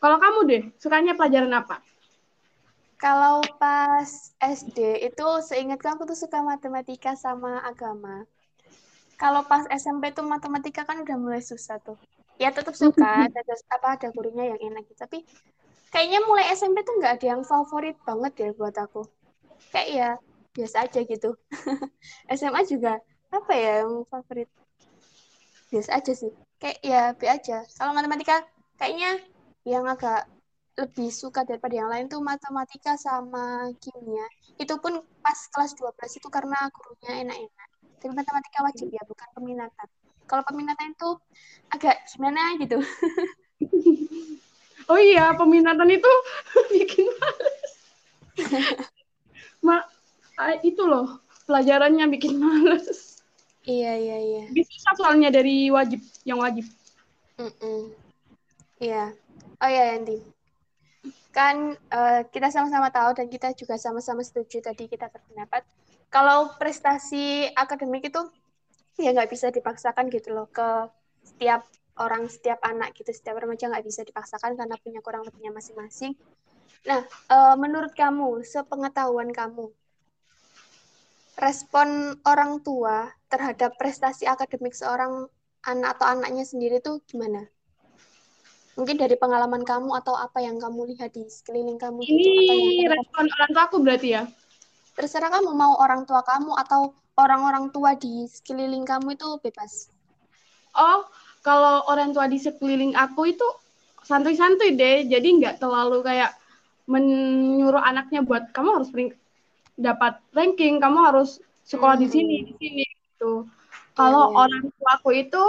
Kalau 0.01 0.17
kamu 0.23 0.39
deh, 0.49 0.61
sukanya 0.81 1.13
pelajaran 1.17 1.53
apa? 1.61 1.75
Kalau 3.03 3.37
pas 3.61 4.09
SD 4.39 4.77
itu 5.07 5.27
seingatku 5.49 5.87
aku 5.93 6.03
tuh 6.09 6.17
suka 6.23 6.39
matematika 6.51 7.11
sama 7.25 7.51
agama. 7.69 8.15
Kalau 9.21 9.41
pas 9.51 9.63
SMP 9.81 10.03
tuh 10.17 10.25
matematika 10.33 10.81
kan 10.89 10.97
udah 11.03 11.17
mulai 11.23 11.41
susah 11.51 11.77
tuh. 11.87 11.97
ya 12.43 12.49
tetap 12.57 12.75
suka 12.83 13.05
ada 13.29 13.41
apa 13.75 13.87
ada 13.95 14.07
gurunya 14.15 14.43
yang 14.51 14.59
enak 14.67 14.83
gitu 14.89 14.99
tapi 15.05 15.17
kayaknya 15.93 16.19
mulai 16.29 16.45
SMP 16.59 16.77
tuh 16.87 16.95
nggak 16.99 17.13
ada 17.21 17.25
yang 17.33 17.41
favorit 17.51 17.95
banget 18.07 18.31
deh 18.39 18.51
buat 18.59 18.75
aku 18.85 19.01
kayak 19.73 19.89
ya 19.99 20.09
biasa 20.53 20.85
aja 20.85 20.99
gitu. 21.01 21.35
SMA 22.37 22.61
juga 22.69 23.01
apa 23.33 23.53
ya 23.57 23.83
yang 23.83 24.05
favorit? 24.07 24.49
Biasa 25.73 25.97
aja 25.97 26.13
sih. 26.13 26.31
Kayak 26.61 26.77
ya 26.85 27.01
B 27.17 27.21
aja. 27.27 27.57
Kalau 27.75 27.91
matematika 27.91 28.45
kayaknya 28.77 29.19
yang 29.65 29.89
agak 29.89 30.29
lebih 30.73 31.13
suka 31.13 31.45
daripada 31.45 31.73
yang 31.77 31.89
lain 31.89 32.05
tuh 32.09 32.21
matematika 32.21 32.97
sama 32.97 33.69
kimia. 33.81 34.25
Itu 34.57 34.77
pun 34.77 35.01
pas 35.21 35.37
kelas 35.49 35.73
12 35.77 36.17
itu 36.21 36.27
karena 36.29 36.69
gurunya 36.69 37.25
enak-enak. 37.25 37.69
Tapi 38.01 38.13
matematika 38.13 38.59
wajib 38.65 38.87
ya 38.89 39.01
bukan 39.05 39.27
peminatan. 39.33 39.87
Kalau 40.23 40.43
peminatan 40.45 40.93
itu 40.93 41.09
agak 41.73 42.05
gimana 42.13 42.57
gitu. 42.61 42.77
Oh 44.91 44.99
iya 44.99 45.31
peminatan 45.39 45.87
itu 45.87 46.11
bikin 46.75 47.07
males. 47.15 47.73
Ma 48.51 48.92
itu 50.63 50.83
loh 50.83 51.23
pelajarannya 51.47 52.05
bikin 52.11 52.39
males. 52.39 53.19
Iya 53.63 53.95
iya 53.95 54.17
iya. 54.19 54.43
Bisa 54.51 54.91
soalnya 54.99 55.31
dari 55.31 55.71
wajib 55.71 56.03
yang 56.27 56.43
wajib. 56.43 56.67
Mm 57.39 57.51
-mm. 57.51 57.81
iya. 58.83 59.15
Oh 59.63 59.69
iya 59.71 59.95
Yanti. 59.95 60.19
Kan 61.31 61.79
uh, 61.89 62.21
kita 62.27 62.51
sama-sama 62.51 62.91
tahu 62.91 63.15
dan 63.15 63.27
kita 63.31 63.55
juga 63.55 63.79
sama-sama 63.79 64.19
setuju 64.19 64.59
tadi 64.59 64.91
kita 64.91 65.07
berpendapat. 65.07 65.63
Kalau 66.11 66.53
prestasi 66.59 67.49
akademik 67.55 68.11
itu 68.11 68.21
ya 68.99 69.15
nggak 69.15 69.31
bisa 69.31 69.49
dipaksakan 69.49 70.11
gitu 70.13 70.35
loh 70.35 70.45
ke 70.51 70.91
setiap 71.23 71.65
orang 71.97 72.27
setiap 72.27 72.59
anak 72.67 72.91
gitu. 72.99 73.15
Setiap 73.15 73.39
remaja 73.39 73.71
nggak 73.71 73.87
bisa 73.87 74.03
dipaksakan 74.03 74.59
karena 74.59 74.75
punya 74.75 74.99
kurang 74.99 75.23
lebihnya 75.23 75.55
masing-masing. 75.55 76.19
Nah 76.83 77.07
uh, 77.31 77.55
menurut 77.55 77.95
kamu 77.95 78.43
sepengetahuan 78.43 79.31
kamu 79.31 79.71
respon 81.37 82.17
orang 82.23 82.61
tua 82.61 83.09
terhadap 83.29 83.73
prestasi 83.81 84.29
akademik 84.29 84.77
seorang 84.77 85.25
anak 85.65 85.97
atau 85.97 86.05
anaknya 86.05 86.45
sendiri 86.45 86.77
tuh 86.83 87.01
gimana? 87.09 87.49
Mungkin 88.73 88.97
dari 88.97 89.13
pengalaman 89.13 89.61
kamu 89.61 89.93
atau 90.01 90.17
apa 90.17 90.41
yang 90.41 90.57
kamu 90.57 90.93
lihat 90.93 91.13
di 91.13 91.29
sekeliling 91.29 91.77
kamu. 91.77 92.01
Gitu, 92.01 92.13
Ini 92.13 92.25
gitu, 92.85 92.89
respon 92.89 93.25
orang 93.29 93.49
tua 93.53 93.63
aku 93.69 93.77
berarti 93.81 94.09
ya? 94.17 94.23
Terserah 94.97 95.29
kamu 95.29 95.53
mau 95.53 95.77
orang 95.77 96.05
tua 96.09 96.25
kamu 96.25 96.57
atau 96.57 96.93
orang-orang 97.17 97.69
tua 97.69 97.93
di 97.93 98.25
sekeliling 98.25 98.85
kamu 98.85 99.13
itu 99.13 99.29
bebas. 99.41 99.93
Oh, 100.73 101.05
kalau 101.45 101.85
orang 101.85 102.17
tua 102.17 102.25
di 102.25 102.41
sekeliling 102.41 102.97
aku 102.97 103.29
itu 103.29 103.45
santuy-santuy 104.01 104.73
deh, 104.73 105.05
jadi 105.05 105.27
nggak 105.37 105.55
terlalu 105.61 106.01
kayak 106.01 106.33
menyuruh 106.89 107.79
anaknya 107.79 108.25
buat 108.25 108.49
kamu 108.51 108.81
harus 108.81 108.89
dapat 109.79 110.19
ranking, 110.35 110.77
kamu 110.77 110.99
harus 111.01 111.41
sekolah 111.63 111.95
hmm. 111.97 112.03
di 112.03 112.07
sini, 112.09 112.35
di 112.47 112.53
sini 112.59 112.83
gitu. 112.85 113.47
Kalau 113.93 114.29
yeah, 114.29 114.33
yeah. 114.33 114.41
orang 114.41 114.63
tua 114.73 114.91
aku 114.97 115.09
itu 115.13 115.43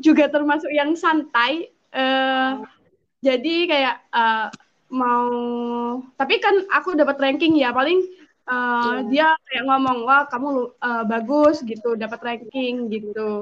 juga 0.00 0.24
termasuk 0.32 0.72
yang 0.72 0.96
santai, 0.96 1.68
uh, 1.92 2.64
jadi 3.22 3.54
kayak 3.70 3.96
uh, 4.10 4.48
mau 4.92 5.32
tapi 6.20 6.36
kan 6.36 6.68
aku 6.68 6.92
dapat 6.92 7.16
ranking 7.16 7.56
ya 7.56 7.72
paling 7.72 8.04
uh, 8.44 9.00
yeah. 9.08 9.08
dia 9.08 9.28
kayak 9.48 9.64
ngomong 9.64 10.04
wah 10.04 10.28
kamu 10.28 10.74
uh, 10.76 11.04
bagus 11.08 11.64
gitu 11.64 11.96
dapat 11.96 12.20
ranking 12.20 12.92
gitu 12.92 13.40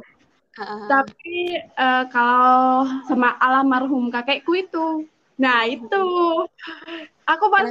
uh. 0.60 0.86
tapi 0.86 1.58
uh, 1.74 2.06
kalau 2.06 2.86
sama 3.10 3.34
almarhum 3.42 4.14
kakekku 4.14 4.62
itu 4.62 5.10
nah 5.40 5.66
itu 5.66 6.04
aku 7.26 7.44
pas 7.50 7.66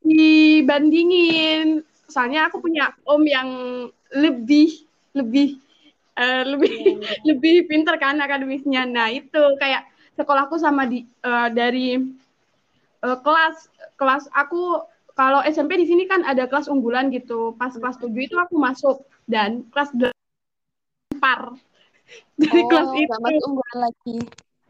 dibandingin 0.00 1.84
soalnya 2.10 2.50
aku 2.50 2.58
punya 2.58 2.90
om 3.06 3.22
yang 3.22 3.48
lebih 4.10 4.84
lebih 5.14 5.60
uh, 6.18 6.42
lebih 6.44 6.74
yeah. 6.98 7.16
lebih 7.32 7.70
pinter 7.70 7.94
kan 8.00 8.18
akademisnya 8.18 8.88
nah 8.88 9.12
itu 9.12 9.56
kayak 9.60 9.86
sekolahku 10.18 10.58
sama 10.58 10.84
di 10.90 11.06
uh, 11.22 11.48
dari 11.52 12.00
uh, 13.04 13.18
kelas 13.22 13.70
kelas 13.96 14.26
aku 14.34 14.82
kalau 15.20 15.44
SMP 15.44 15.76
di 15.76 15.84
sini 15.84 16.08
kan 16.08 16.24
ada 16.24 16.48
kelas 16.48 16.72
unggulan 16.72 17.12
gitu. 17.12 17.52
Pas 17.60 17.68
kelas 17.76 18.00
7 18.00 18.08
itu 18.16 18.40
aku 18.40 18.56
masuk 18.56 19.04
dan 19.28 19.68
kelas 19.68 19.92
8 19.92 21.20
par. 21.20 21.52
Dari 22.40 22.60
oh, 22.64 22.68
kelas 22.72 22.88
itu 22.96 23.44
unggulan 23.44 23.78
lagi. 23.84 24.16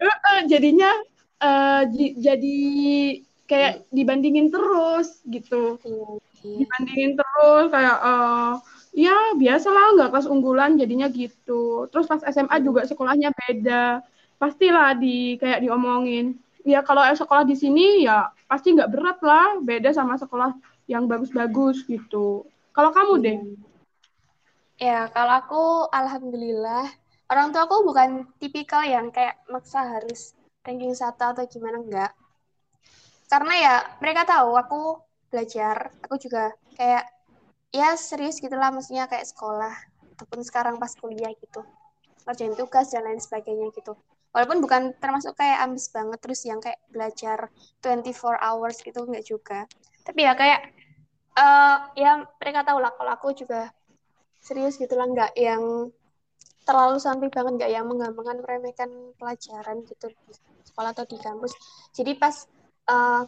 Uh, 0.03 0.11
uh, 0.11 0.41
jadinya 0.51 0.91
uh, 1.39 1.87
jadi 2.19 2.59
kayak 3.51 3.91
dibandingin 3.91 4.55
terus 4.55 5.19
gitu. 5.27 5.83
Dibandingin 6.47 7.19
terus 7.19 7.67
kayak 7.75 7.99
uh, 7.99 8.63
ya 8.95 9.35
biasalah 9.35 9.99
nggak 9.99 10.11
kelas 10.15 10.31
unggulan 10.31 10.79
jadinya 10.79 11.11
gitu. 11.11 11.91
Terus 11.91 12.07
pas 12.07 12.23
SMA 12.31 12.63
juga 12.63 12.87
sekolahnya 12.87 13.35
beda. 13.35 14.07
Pastilah 14.39 14.95
di 14.95 15.35
kayak 15.43 15.67
diomongin. 15.67 16.39
Ya 16.63 16.87
kalau 16.87 17.03
sekolah 17.03 17.43
di 17.43 17.59
sini 17.59 18.07
ya 18.07 18.31
pasti 18.47 18.71
nggak 18.71 18.91
berat 18.95 19.19
lah 19.27 19.59
beda 19.59 19.91
sama 19.91 20.15
sekolah 20.15 20.55
yang 20.87 21.11
bagus-bagus 21.11 21.83
gitu. 21.91 22.47
Kalau 22.71 22.95
kamu 22.95 23.15
deh 23.19 23.39
ya 24.81 25.13
kalau 25.13 25.35
aku 25.37 25.65
alhamdulillah 25.93 26.89
orang 27.29 27.53
tua 27.53 27.69
aku 27.69 27.85
bukan 27.85 28.25
tipikal 28.41 28.81
yang 28.81 29.13
kayak 29.13 29.37
maksa 29.53 29.85
harus 29.85 30.33
ranking 30.65 30.97
satu 30.97 31.37
atau 31.37 31.45
gimana 31.45 31.85
enggak 31.85 32.11
karena 33.31 33.55
ya 33.55 33.75
mereka 34.03 34.27
tahu 34.27 34.59
aku 34.59 34.81
belajar. 35.31 35.95
Aku 36.03 36.19
juga 36.19 36.51
kayak 36.75 37.07
ya 37.71 37.95
serius 37.95 38.43
gitulah 38.43 38.75
maksudnya 38.75 39.07
kayak 39.07 39.31
sekolah. 39.31 39.71
Ataupun 40.19 40.43
sekarang 40.43 40.77
pas 40.83 40.91
kuliah 40.99 41.31
gitu. 41.39 41.63
Kerjain 42.27 42.59
tugas 42.59 42.91
dan 42.91 43.07
lain 43.07 43.23
sebagainya 43.23 43.71
gitu. 43.73 43.95
Walaupun 44.35 44.59
bukan 44.63 44.95
termasuk 44.99 45.39
kayak 45.39 45.63
ambis 45.63 45.91
banget 45.91 46.19
terus 46.19 46.43
yang 46.47 46.59
kayak 46.59 46.79
belajar 46.91 47.51
24 47.83 48.39
hours 48.43 48.77
gitu 48.83 49.07
enggak 49.07 49.25
juga. 49.27 49.59
Tapi 50.03 50.21
ya 50.27 50.35
kayak 50.35 50.61
uh, 51.39 51.77
ya 51.95 52.27
mereka 52.43 52.67
tahu 52.67 52.79
lah 52.83 52.91
kalau 52.95 53.15
aku 53.15 53.35
juga 53.35 53.71
serius 54.43 54.75
gitu 54.79 54.95
lah 54.99 55.07
nggak 55.07 55.33
yang 55.39 55.91
terlalu 56.63 56.99
sampai 57.03 57.27
banget 57.33 57.53
nggak 57.59 57.73
yang 57.73 57.87
menggampangkan 57.91 58.39
meremehkan 58.43 58.91
pelajaran 59.19 59.83
gitu 59.87 60.11
sekolah 60.71 60.95
atau 60.95 61.07
di 61.07 61.19
kampus. 61.19 61.51
Jadi 61.91 62.15
pas 62.15 62.47
uh, 62.89 63.23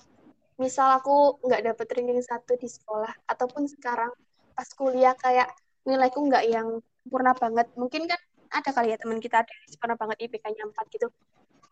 misal 0.61 0.89
aku 1.01 1.43
nggak 1.43 1.63
dapet 1.73 1.87
ranking 1.93 2.23
satu 2.23 2.55
di 2.57 2.69
sekolah 2.71 3.11
ataupun 3.27 3.67
sekarang 3.67 4.13
pas 4.55 4.69
kuliah 4.77 5.17
kayak 5.19 5.51
nilaiku 5.83 6.23
nggak 6.23 6.45
yang 6.47 6.79
sempurna 7.03 7.35
banget 7.35 7.67
mungkin 7.75 8.07
kan 8.07 8.21
ada 8.53 8.71
kali 8.71 8.93
ya 8.95 8.97
teman 9.01 9.19
kita 9.19 9.43
ada 9.43 9.51
yang 9.51 9.81
pernah 9.81 9.97
banget 9.97 10.17
IPK-nya 10.29 10.65
4 10.71 10.95
gitu. 10.95 11.09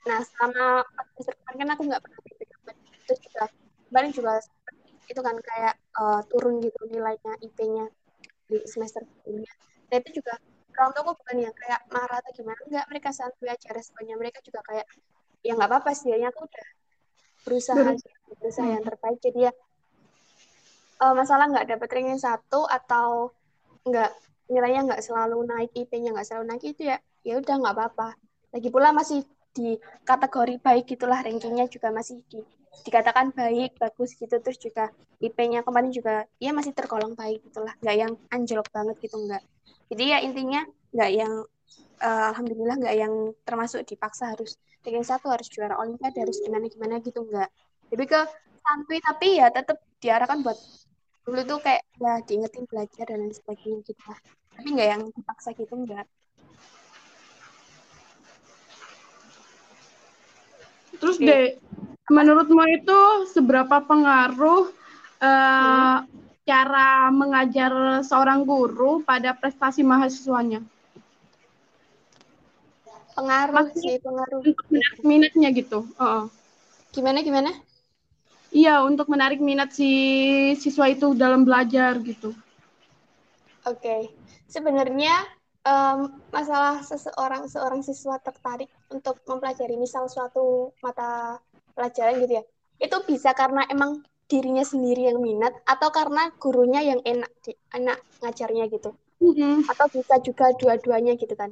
Nah 0.09 0.19
selama 0.25 0.83
semester 1.13 1.35
kemarin 1.39 1.59
kan 1.61 1.69
aku 1.77 1.83
nggak 1.87 2.03
pernah 2.03 2.19
IPK 2.25 2.53
4 2.67 3.05
terus 3.05 3.21
juga 3.21 3.45
kemarin 3.91 4.11
juga 4.17 4.33
itu 5.11 5.21
kan 5.21 5.37
kayak 5.39 5.75
uh, 5.99 6.21
turun 6.31 6.63
gitu 6.63 6.81
nilainya 6.89 7.33
IP-nya 7.45 7.87
di 8.49 8.59
semester 8.67 9.05
sebelumnya. 9.05 9.53
Nah 9.93 9.97
itu 10.01 10.23
juga 10.23 10.35
orang 10.81 10.91
tua 10.97 11.13
bukan 11.13 11.37
yang 11.37 11.55
kayak 11.55 11.81
marah 11.93 12.19
atau 12.25 12.33
gimana 12.33 12.61
enggak 12.65 12.87
mereka 12.89 13.09
santai 13.13 13.53
aja 13.53 13.69
responnya. 13.77 14.17
Mereka 14.17 14.41
juga 14.43 14.65
kayak 14.67 14.87
ya 15.45 15.53
nggak 15.55 15.69
apa-apa 15.69 15.93
sih 15.93 16.11
ya 16.17 16.33
aku 16.33 16.49
udah 16.49 16.69
berusaha 17.45 17.97
berusaha 18.39 18.69
yang 18.69 18.85
terbaik. 18.85 19.19
Jadi 19.21 19.49
ya 19.49 19.53
uh, 21.01 21.15
masalah 21.17 21.49
nggak 21.49 21.67
dapet 21.77 21.89
ranking 21.91 22.21
satu 22.21 22.69
atau 22.69 23.33
nggak 23.85 24.11
nilainya 24.51 24.81
nggak 24.93 25.03
selalu 25.03 25.47
naik 25.47 25.71
IP-nya 25.73 26.13
nggak 26.13 26.27
selalu 26.27 26.45
naik 26.53 26.63
itu 26.67 26.91
ya 26.91 26.97
ya 27.25 27.41
udah 27.41 27.55
nggak 27.61 27.75
apa-apa. 27.75 28.09
Lagi 28.53 28.69
pula 28.69 28.91
masih 28.93 29.25
di 29.51 29.79
kategori 30.07 30.63
baik 30.63 30.85
gitulah 30.87 31.19
rankingnya 31.23 31.67
juga 31.67 31.91
masih 31.91 32.23
di 32.29 32.43
dikatakan 32.87 33.35
baik 33.35 33.77
bagus 33.81 34.15
gitu. 34.15 34.37
Terus 34.39 34.59
juga 34.61 34.93
IP-nya 35.21 35.65
kemarin 35.67 35.91
juga 35.91 36.25
ya 36.39 36.51
masih 36.53 36.77
tergolong 36.77 37.17
baik 37.17 37.45
gitulah. 37.49 37.75
Nggak 37.81 37.97
yang 37.97 38.13
anjlok 38.31 38.69
banget 38.71 38.97
gitu 39.01 39.17
nggak. 39.19 39.43
Jadi 39.91 40.05
ya 40.07 40.19
intinya 40.23 40.63
nggak 40.91 41.11
yang 41.11 41.35
uh, 42.03 42.25
alhamdulillah 42.35 42.77
nggak 42.79 42.97
yang 42.97 43.15
termasuk 43.47 43.87
dipaksa 43.87 44.35
harus 44.35 44.59
ranking 44.81 45.05
satu 45.05 45.29
harus 45.29 45.49
juara 45.53 45.77
olimpiade 45.77 46.25
harus 46.25 46.41
gimana 46.41 46.67
gimana 46.73 46.95
gitu 47.05 47.21
nggak 47.29 47.53
lebih 47.93 48.17
ke 48.17 48.21
santuy 48.65 48.99
tapi 49.05 49.37
ya 49.37 49.53
tetap 49.53 49.77
diarahkan 50.01 50.41
buat 50.41 50.57
dulu 51.29 51.41
tuh 51.45 51.59
kayak 51.61 51.85
ya 52.01 52.17
diingetin 52.25 52.65
belajar 52.65 53.05
dan 53.05 53.21
lain 53.21 53.35
sebagainya 53.37 53.85
gitu 53.85 54.03
lah 54.09 54.19
tapi 54.57 54.67
nggak 54.73 54.89
yang 54.89 55.03
dipaksa 55.13 55.53
gitu 55.53 55.73
enggak 55.77 56.09
terus 60.97 61.17
okay. 61.21 61.29
deh 61.29 61.45
menurutmu 62.09 62.65
itu 62.73 63.01
seberapa 63.31 63.85
pengaruh 63.85 64.73
uh, 65.21 65.29
hmm. 65.29 66.09
cara 66.49 67.13
mengajar 67.13 68.01
seorang 68.01 68.49
guru 68.49 69.05
pada 69.05 69.37
prestasi 69.37 69.85
mahasiswanya 69.85 70.65
pengaruh 73.21 73.69
Maksudnya, 73.69 73.85
sih 73.85 73.97
pengaruh 74.00 74.41
untuk 74.41 74.67
menarik 74.73 75.03
minatnya 75.05 75.49
gitu 75.53 75.79
oh. 76.00 76.25
gimana 76.97 77.21
gimana 77.21 77.50
iya 78.49 78.81
untuk 78.81 79.12
menarik 79.12 79.45
minat 79.45 79.77
si 79.77 79.93
siswa 80.57 80.89
itu 80.89 81.12
dalam 81.12 81.45
belajar 81.45 82.00
gitu 82.00 82.33
oke 83.69 83.77
okay. 83.77 84.09
sebenarnya 84.49 85.12
um, 85.69 86.17
masalah 86.33 86.81
seseorang 86.81 87.45
seorang 87.45 87.85
siswa 87.85 88.17
tertarik 88.25 88.73
untuk 88.89 89.21
mempelajari 89.29 89.77
misal 89.77 90.09
suatu 90.09 90.73
mata 90.81 91.37
pelajaran 91.77 92.25
gitu 92.25 92.41
ya 92.41 92.45
itu 92.81 92.97
bisa 93.05 93.37
karena 93.37 93.69
emang 93.69 94.00
dirinya 94.31 94.65
sendiri 94.65 95.12
yang 95.12 95.21
minat 95.21 95.53
atau 95.69 95.93
karena 95.93 96.33
gurunya 96.39 96.81
yang 96.81 97.00
enak 97.05 97.29
di, 97.45 97.53
enak 97.77 97.99
ngajarnya 98.25 98.65
gitu 98.73 98.97
mm-hmm. 99.21 99.69
atau 99.69 99.87
bisa 99.93 100.17
juga 100.25 100.55
dua-duanya 100.57 101.19
gitu 101.21 101.35
kan 101.37 101.50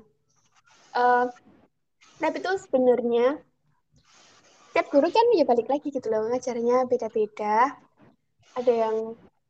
uh, 0.97 1.29
tapi 2.19 2.43
itu 2.43 2.53
sebenarnya 2.67 3.39
tiap 4.75 4.87
guru 4.91 5.09
kan 5.11 5.27
ya 5.35 5.47
balik 5.47 5.71
lagi 5.71 5.89
gitu 5.95 6.07
loh 6.11 6.29
ngajarnya 6.31 6.87
beda-beda. 6.91 7.79
Ada 8.59 8.73
yang 8.75 8.97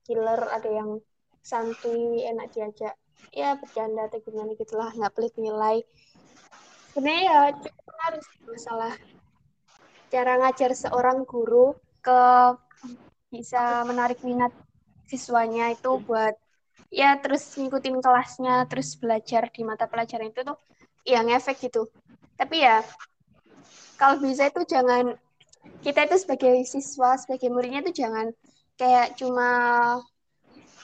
killer 0.05 0.41
ada 0.53 0.69
yang 0.69 1.01
santuy 1.41 2.25
enak 2.29 2.53
diajak 2.53 2.95
ya 3.33 3.57
bercanda 3.57 4.09
atau 4.09 4.21
gimana 4.21 4.53
gitulah 4.57 4.93
nggak 4.93 5.13
pelit 5.17 5.35
nilai. 5.41 5.81
Sebenarnya 6.93 7.23
ya 7.25 7.39
cukup 7.57 7.97
harus 8.05 8.27
masalah 8.45 8.95
cara 10.09 10.33
ngajar 10.41 10.73
seorang 10.73 11.25
guru 11.29 11.77
ke 12.01 12.21
bisa 13.29 13.85
menarik 13.85 14.25
minat 14.25 14.53
siswanya 15.09 15.73
itu 15.73 16.01
buat 16.05 16.37
ya 16.89 17.21
terus 17.21 17.45
ngikutin 17.57 18.01
kelasnya 18.01 18.65
terus 18.69 18.97
belajar 18.97 19.53
di 19.53 19.61
mata 19.65 19.85
pelajaran 19.85 20.33
itu 20.33 20.41
tuh 20.41 20.57
yang 21.05 21.29
efek 21.29 21.69
gitu 21.69 21.89
tapi 22.39 22.63
ya 22.63 22.87
kalau 23.99 24.23
bisa 24.23 24.47
itu 24.47 24.63
jangan 24.63 25.19
kita 25.83 26.07
itu 26.07 26.17
sebagai 26.23 26.55
siswa 26.65 27.19
sebagai 27.19 27.51
muridnya 27.51 27.83
itu 27.83 28.07
jangan 28.07 28.31
kayak 28.79 29.19
cuma 29.19 29.51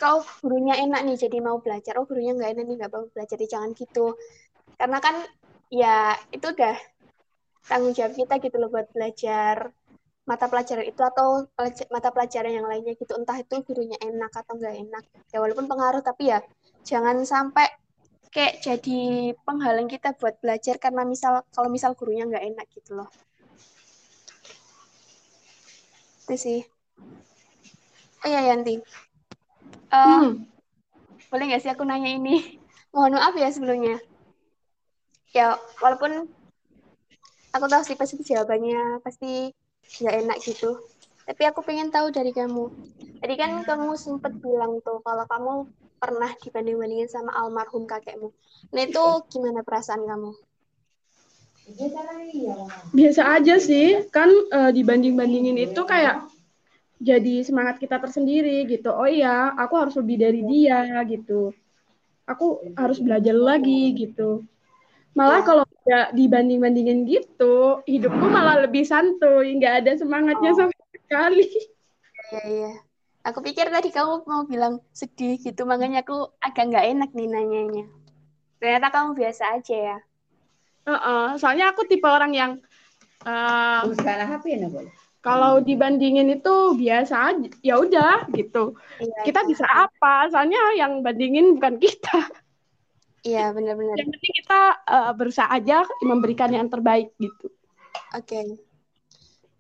kau 0.03 0.21
gurunya 0.43 0.75
enak 0.83 1.07
nih 1.07 1.17
jadi 1.17 1.39
mau 1.39 1.63
belajar. 1.63 1.97
Oh 2.03 2.07
gurunya 2.07 2.35
nggak 2.35 2.51
enak 2.59 2.65
nih 2.67 2.77
nggak 2.83 2.93
mau 2.93 3.07
belajar 3.15 3.39
jadi 3.39 3.47
jangan 3.47 3.71
gitu. 3.79 4.19
Karena 4.75 4.99
kan 4.99 5.15
ya 5.71 6.19
itu 6.35 6.47
udah 6.51 6.77
tanggung 7.65 7.95
jawab 7.97 8.13
kita 8.19 8.35
gitu 8.43 8.57
loh 8.61 8.69
buat 8.69 8.91
belajar 8.93 9.71
mata 10.25 10.49
pelajaran 10.49 10.89
itu 10.89 11.03
atau 11.05 11.47
mata 11.93 12.09
pelajaran 12.11 12.53
yang 12.53 12.67
lainnya 12.67 12.99
gitu. 12.99 13.15
Entah 13.15 13.39
itu 13.39 13.55
gurunya 13.63 13.97
enak 14.03 14.35
atau 14.35 14.59
enggak 14.59 14.75
enak. 14.83 15.05
Ya 15.31 15.39
walaupun 15.39 15.71
pengaruh 15.71 16.03
tapi 16.03 16.35
ya 16.35 16.43
jangan 16.83 17.23
sampai 17.23 17.71
kayak 18.35 18.67
jadi 18.67 19.31
penghalang 19.47 19.87
kita 19.87 20.11
buat 20.19 20.35
belajar 20.43 20.75
karena 20.83 21.07
misal 21.07 21.47
kalau 21.55 21.71
misal 21.71 21.95
gurunya 21.95 22.27
nggak 22.27 22.43
enak 22.43 22.67
gitu 22.75 22.99
loh. 22.99 23.09
Itu 26.27 26.35
sih. 26.35 26.61
Oh 28.27 28.29
ya 28.29 28.43
Yanti. 28.43 28.83
Uh, 29.95 30.03
hmm. 30.03 30.31
boleh 31.31 31.45
nggak 31.47 31.63
sih 31.63 31.71
aku 31.71 31.87
nanya 31.87 32.11
ini? 32.11 32.59
Mohon 32.95 33.23
maaf 33.23 33.39
ya 33.39 33.55
sebelumnya. 33.55 34.03
Ya 35.31 35.55
walaupun 35.79 36.27
aku 37.55 37.67
tahu 37.71 37.83
sih 37.87 37.95
pasti 37.95 38.19
jawabannya 38.19 38.99
pasti 39.07 39.55
nggak 40.03 40.27
enak 40.27 40.39
gitu. 40.43 40.83
Tapi 41.23 41.43
aku 41.47 41.63
pengen 41.63 41.95
tahu 41.95 42.11
dari 42.11 42.35
kamu. 42.35 42.67
Tadi 43.23 43.35
kan 43.39 43.63
kamu 43.63 43.95
sempat 43.95 44.35
bilang 44.43 44.83
tuh 44.83 44.99
kalau 45.07 45.23
kamu 45.31 45.55
pernah 45.99 46.31
dibanding-bandingin 46.41 47.09
sama 47.09 47.33
almarhum 47.33 47.89
kakekmu. 47.89 48.31
Nah 48.73 48.83
itu 48.85 49.05
gimana 49.33 49.65
perasaan 49.65 50.05
kamu? 50.05 50.31
Biasa 52.93 53.41
aja 53.41 53.57
sih. 53.57 54.05
Kan 54.13 54.29
e, 54.29 54.61
dibanding-bandingin 54.77 55.57
itu 55.57 55.83
kayak 55.89 56.29
jadi 57.01 57.45
semangat 57.45 57.81
kita 57.81 57.97
tersendiri 58.01 58.69
gitu. 58.69 58.93
Oh 58.93 59.09
iya 59.09 59.53
aku 59.57 59.75
harus 59.81 59.95
lebih 59.97 60.17
dari 60.21 60.41
dia 60.45 60.85
gitu. 61.09 61.57
Aku 62.29 62.61
harus 62.77 63.01
belajar 63.01 63.37
lagi 63.37 63.97
gitu. 63.97 64.45
Malah 65.15 65.41
ya. 65.41 65.47
kalau 65.47 65.65
ya 65.85 66.01
dibanding-bandingin 66.11 67.07
gitu 67.07 67.81
hidupku 67.89 68.27
malah 68.29 68.65
lebih 68.65 68.85
santuy. 68.85 69.57
Nggak 69.57 69.75
ada 69.85 69.93
semangatnya 69.97 70.53
oh. 70.53 70.57
sama 70.57 70.75
sekali. 70.93 71.49
Iya 72.33 72.43
iya 72.45 72.73
aku 73.25 73.41
pikir 73.41 73.73
tadi 73.73 73.89
kamu 73.89 74.29
mau 74.29 74.45
bilang 74.45 74.85
sedih 74.93 75.41
gitu 75.41 75.65
makanya 75.65 76.05
aku 76.05 76.29
agak 76.45 76.69
nggak 76.69 76.87
enak 76.93 77.11
nih 77.17 77.29
nanyanya 77.29 77.85
ternyata 78.61 78.93
kamu 78.93 79.17
biasa 79.17 79.43
aja 79.59 79.77
ya 79.77 79.99
uh 80.85 80.93
-uh. 80.93 81.27
soalnya 81.41 81.73
aku 81.73 81.89
tipe 81.89 82.05
orang 82.05 82.37
yang 82.37 82.53
uh, 83.25 83.81
kalau 85.25 85.65
dibandingin 85.65 86.29
itu 86.37 86.77
biasa 86.77 87.15
aja 87.33 87.49
ya 87.65 87.81
udah 87.81 88.29
gitu 88.37 88.77
iya, 89.01 89.21
kita 89.25 89.41
iya. 89.43 89.49
bisa 89.49 89.67
apa 89.67 90.29
soalnya 90.29 90.61
yang 90.77 91.01
bandingin 91.01 91.57
bukan 91.57 91.81
kita 91.81 92.29
Iya 93.25 93.57
benar-benar. 93.57 93.97
Yang 93.97 94.21
penting 94.21 94.35
kita 94.45 94.61
uh, 94.85 95.13
berusaha 95.17 95.49
aja 95.49 95.89
memberikan 96.05 96.53
yang 96.53 96.69
terbaik 96.69 97.09
gitu. 97.17 97.49
Oke. 98.13 98.29
Okay. 98.29 98.47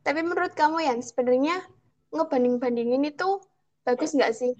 Tapi 0.04 0.20
menurut 0.20 0.52
kamu 0.52 0.84
yang 0.84 1.00
sebenarnya 1.00 1.64
ngebanding-bandingin 2.12 3.08
itu 3.08 3.40
bagus 3.84 4.16
nggak 4.16 4.32
sih? 4.32 4.52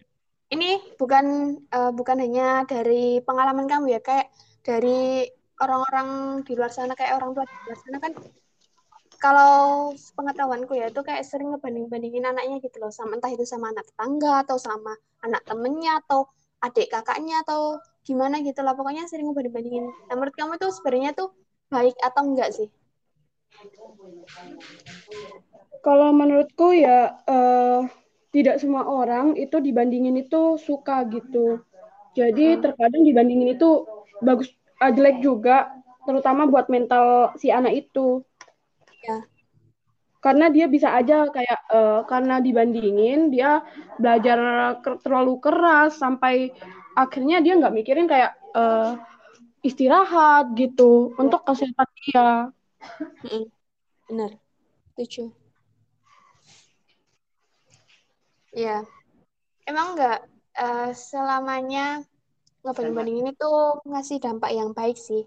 Ini 0.53 0.97
bukan 1.01 1.57
uh, 1.73 1.91
bukan 1.91 2.21
hanya 2.21 2.69
dari 2.69 3.19
pengalaman 3.25 3.67
kamu 3.67 3.97
ya, 3.97 4.01
kayak 4.05 4.29
dari 4.61 5.27
orang-orang 5.59 6.41
di 6.45 6.53
luar 6.55 6.71
sana 6.71 6.93
kayak 6.93 7.17
orang 7.19 7.33
tua 7.33 7.45
di 7.47 7.57
luar 7.67 7.79
sana 7.79 7.99
kan 8.03 8.13
kalau 9.23 9.95
pengetahuanku 10.19 10.77
ya 10.77 10.93
itu 10.93 11.01
kayak 11.01 11.25
sering 11.25 11.49
ngebanding-bandingin 11.57 12.29
anaknya 12.29 12.61
gitu 12.61 12.77
loh. 12.77 12.93
Sama 12.93 13.17
entah 13.17 13.33
itu 13.33 13.49
sama 13.49 13.73
anak 13.73 13.89
tetangga 13.89 14.45
atau 14.45 14.61
sama 14.61 14.93
anak 15.25 15.41
temennya 15.49 16.05
atau 16.05 16.29
adik 16.61 16.93
kakaknya 16.93 17.41
atau 17.41 17.81
gimana 18.05 18.45
gitu 18.45 18.61
lah. 18.61 18.77
Pokoknya 18.77 19.09
sering 19.09 19.33
ngebanding-bandingin. 19.33 19.89
Nah, 19.89 20.15
menurut 20.21 20.37
kamu 20.37 20.61
tuh 20.61 20.77
sebenarnya 20.77 21.17
tuh 21.17 21.33
baik 21.73 21.97
atau 22.05 22.21
enggak 22.21 22.53
sih? 22.53 22.69
Kalau 25.81 26.13
menurutku 26.13 26.77
ya 26.77 27.17
uh, 27.25 27.81
tidak 28.35 28.59
semua 28.59 28.83
orang 28.83 29.39
itu 29.39 29.63
dibandingin 29.63 30.19
itu 30.19 30.59
suka 30.59 31.07
gitu. 31.07 31.63
Jadi 32.19 32.59
terkadang 32.59 33.07
dibandingin 33.07 33.55
itu 33.55 33.87
bagus 34.19 34.51
uh, 34.83 34.91
jelek 34.91 35.23
juga 35.23 35.71
terutama 36.03 36.51
buat 36.51 36.67
mental 36.67 37.31
si 37.39 37.55
anak 37.55 37.87
itu. 37.87 38.27
Ya. 39.07 39.23
Karena 40.19 40.51
dia 40.51 40.67
bisa 40.67 40.91
aja 40.91 41.31
kayak 41.31 41.61
uh, 41.71 42.03
karena 42.11 42.43
dibandingin 42.43 43.31
dia 43.31 43.63
belajar 44.03 44.39
terlalu 45.07 45.39
keras 45.39 45.95
sampai 46.03 46.51
akhirnya 46.99 47.39
dia 47.39 47.55
nggak 47.55 47.75
mikirin 47.75 48.11
kayak 48.11 48.35
uh, 48.59 48.99
istirahat 49.63 50.59
gitu 50.59 51.15
untuk 51.23 51.47
kesehatan 51.47 51.89
dia. 52.03 52.51
Benar, 54.11 54.43
lucu. 54.99 55.44
Ya, 58.55 58.87
emang 59.67 59.99
nggak 59.99 60.19
uh, 60.63 60.91
selamanya 60.95 62.07
ngebanding-bandingin 62.63 63.35
itu 63.35 63.53
ngasih 63.85 64.23
dampak 64.23 64.55
yang 64.55 64.71
baik 64.71 64.95
sih. 64.95 65.27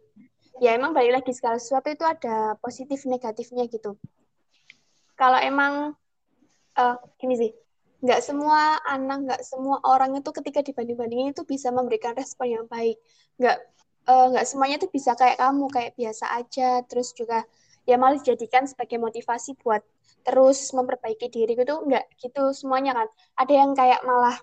Ya 0.64 0.74
emang 0.74 0.96
balik 0.96 1.22
lagi 1.22 1.32
segala 1.36 1.62
sesuatu 1.62 1.92
itu 1.94 2.02
ada 2.02 2.58
positif 2.64 3.06
negatifnya 3.06 3.70
gitu. 3.70 4.00
Kalau 5.14 5.38
emang 5.38 5.94
uh, 6.80 6.96
gini 7.22 7.36
sih, 7.38 7.52
nggak 8.02 8.24
semua 8.26 8.80
anak, 8.88 9.18
nggak 9.28 9.42
semua 9.46 9.84
orang 9.86 10.18
itu 10.18 10.32
ketika 10.34 10.64
dibanding-bandingin 10.66 11.36
itu 11.36 11.44
bisa 11.46 11.70
memberikan 11.70 12.18
respon 12.18 12.58
yang 12.58 12.66
baik. 12.66 12.98
Nggak 13.38 13.58
uh, 14.10 14.26
nggak 14.34 14.46
semuanya 14.50 14.82
itu 14.82 14.90
bisa 14.90 15.14
kayak 15.14 15.38
kamu, 15.38 15.68
kayak 15.70 15.94
biasa 15.94 16.26
aja. 16.32 16.82
Terus 16.90 17.14
juga 17.14 17.46
ya 17.88 17.96
malah 17.96 18.20
dijadikan 18.20 18.68
sebagai 18.68 19.00
motivasi 19.00 19.56
buat 19.64 19.80
terus 20.28 20.76
memperbaiki 20.76 21.32
diri 21.32 21.56
itu 21.56 21.76
nggak 21.88 22.06
gitu 22.20 22.52
semuanya 22.52 22.92
kan. 22.92 23.08
Ada 23.40 23.54
yang 23.64 23.72
kayak 23.72 24.04
malah 24.04 24.36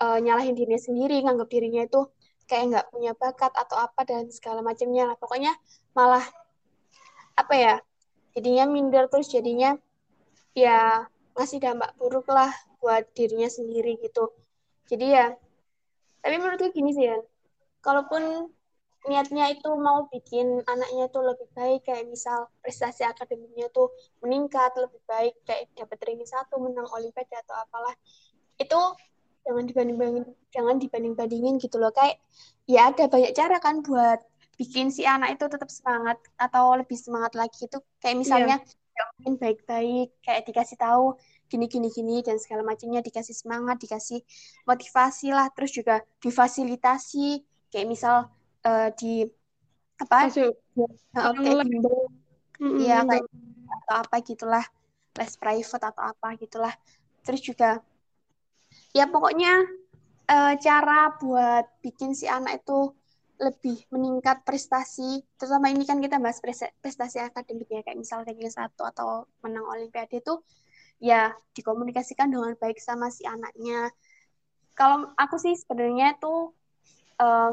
uh, 0.00 0.18
nyalahin 0.18 0.56
dirinya 0.56 0.80
sendiri, 0.80 1.20
nganggap 1.20 1.52
dirinya 1.52 1.84
itu 1.84 2.08
kayak 2.48 2.64
nggak 2.72 2.86
punya 2.88 3.12
bakat 3.12 3.52
atau 3.52 3.76
apa 3.76 4.00
dan 4.08 4.32
segala 4.32 4.64
macamnya 4.64 5.12
lah. 5.12 5.16
Pokoknya 5.20 5.52
malah 5.92 6.24
apa 7.36 7.54
ya? 7.54 7.74
Jadinya 8.32 8.64
minder 8.64 9.12
terus 9.12 9.28
jadinya 9.28 9.76
ya 10.56 11.04
ngasih 11.36 11.60
dampak 11.60 11.92
buruk 12.00 12.24
lah 12.32 12.48
buat 12.80 13.04
dirinya 13.12 13.52
sendiri 13.52 14.00
gitu. 14.00 14.32
Jadi 14.88 15.06
ya, 15.12 15.36
tapi 16.24 16.34
menurutku 16.40 16.72
gini 16.72 16.96
sih 16.96 17.08
ya, 17.08 17.20
kalaupun 17.84 18.48
niatnya 19.08 19.50
itu 19.50 19.70
mau 19.74 20.06
bikin 20.06 20.62
anaknya 20.66 21.10
tuh 21.10 21.26
lebih 21.26 21.48
baik, 21.58 21.86
kayak 21.86 22.06
misal 22.06 22.46
prestasi 22.62 23.02
akademiknya 23.02 23.66
tuh 23.74 23.90
meningkat 24.22 24.70
lebih 24.78 25.02
baik, 25.10 25.34
kayak 25.42 25.70
dapat 25.74 25.98
ranking 26.06 26.28
satu, 26.28 26.62
menang 26.62 26.86
olimpiade 26.94 27.34
atau 27.34 27.54
apalah, 27.58 27.94
itu 28.62 28.80
jangan 29.42 29.64
dibanding-bandingin, 29.66 30.26
jangan 30.54 30.76
dibanding-bandingin 30.78 31.58
gitu 31.58 31.82
loh, 31.82 31.90
kayak 31.90 32.22
ya 32.70 32.94
ada 32.94 33.10
banyak 33.10 33.34
cara 33.34 33.58
kan 33.58 33.82
buat 33.82 34.22
bikin 34.62 34.94
si 34.94 35.02
anak 35.02 35.34
itu 35.34 35.44
tetap 35.50 35.66
semangat 35.66 36.22
atau 36.38 36.78
lebih 36.78 36.94
semangat 36.94 37.34
lagi. 37.34 37.66
Itu 37.66 37.82
kayak 37.98 38.16
misalnya 38.20 38.56
yeah. 38.62 39.08
mungkin 39.18 39.34
baik-baik 39.40 40.14
kayak 40.22 40.46
dikasih 40.46 40.78
tahu 40.78 41.18
gini 41.50 41.66
gini 41.68 41.88
gini 41.90 42.22
dan 42.22 42.38
segala 42.38 42.62
macamnya 42.64 43.02
dikasih 43.02 43.34
semangat 43.34 43.82
dikasih 43.82 44.22
motivasi 44.68 45.34
lah. 45.34 45.48
Terus 45.56 45.70
juga 45.74 45.96
difasilitasi. 46.22 47.42
Kayak 47.72 47.88
misal 47.88 48.16
uh, 48.66 48.88
di 48.94 49.26
apa? 50.00 50.28
Masuk. 50.28 50.52
uh, 51.18 51.32
kayak 51.36 51.66
bimbel 51.68 52.08
ya 52.82 53.02
kayak 53.06 53.26
atau 53.82 53.94
apa 54.02 54.16
gitulah. 54.22 54.64
Les 55.18 55.32
private 55.36 55.84
atau 55.92 56.02
apa 56.08 56.28
gitulah. 56.40 56.74
Terus 57.22 57.40
juga 57.44 57.82
ya 58.96 59.04
pokoknya 59.08 59.52
uh, 60.32 60.54
cara 60.56 61.12
buat 61.20 61.68
bikin 61.84 62.16
si 62.16 62.24
anak 62.24 62.64
itu 62.64 62.96
lebih 63.42 63.82
meningkat 63.90 64.46
prestasi. 64.46 65.26
Terutama 65.34 65.68
ini 65.68 65.82
kan 65.82 65.98
kita 65.98 66.22
bahas 66.22 66.38
prestasi 66.78 67.18
akademik 67.18 67.68
ya 67.68 67.82
kayak 67.82 67.98
misal 67.98 68.22
ranking 68.22 68.48
satu 68.48 68.86
atau 68.86 69.26
menang 69.42 69.66
olimpiade 69.66 70.22
itu 70.22 70.38
ya 71.02 71.34
dikomunikasikan 71.58 72.30
dengan 72.30 72.54
baik 72.54 72.78
sama 72.78 73.10
si 73.10 73.26
anaknya. 73.26 73.90
Kalau 74.78 75.10
aku 75.18 75.36
sih 75.36 75.58
sebenarnya 75.58 76.16
itu 76.16 76.54
uh, 77.18 77.50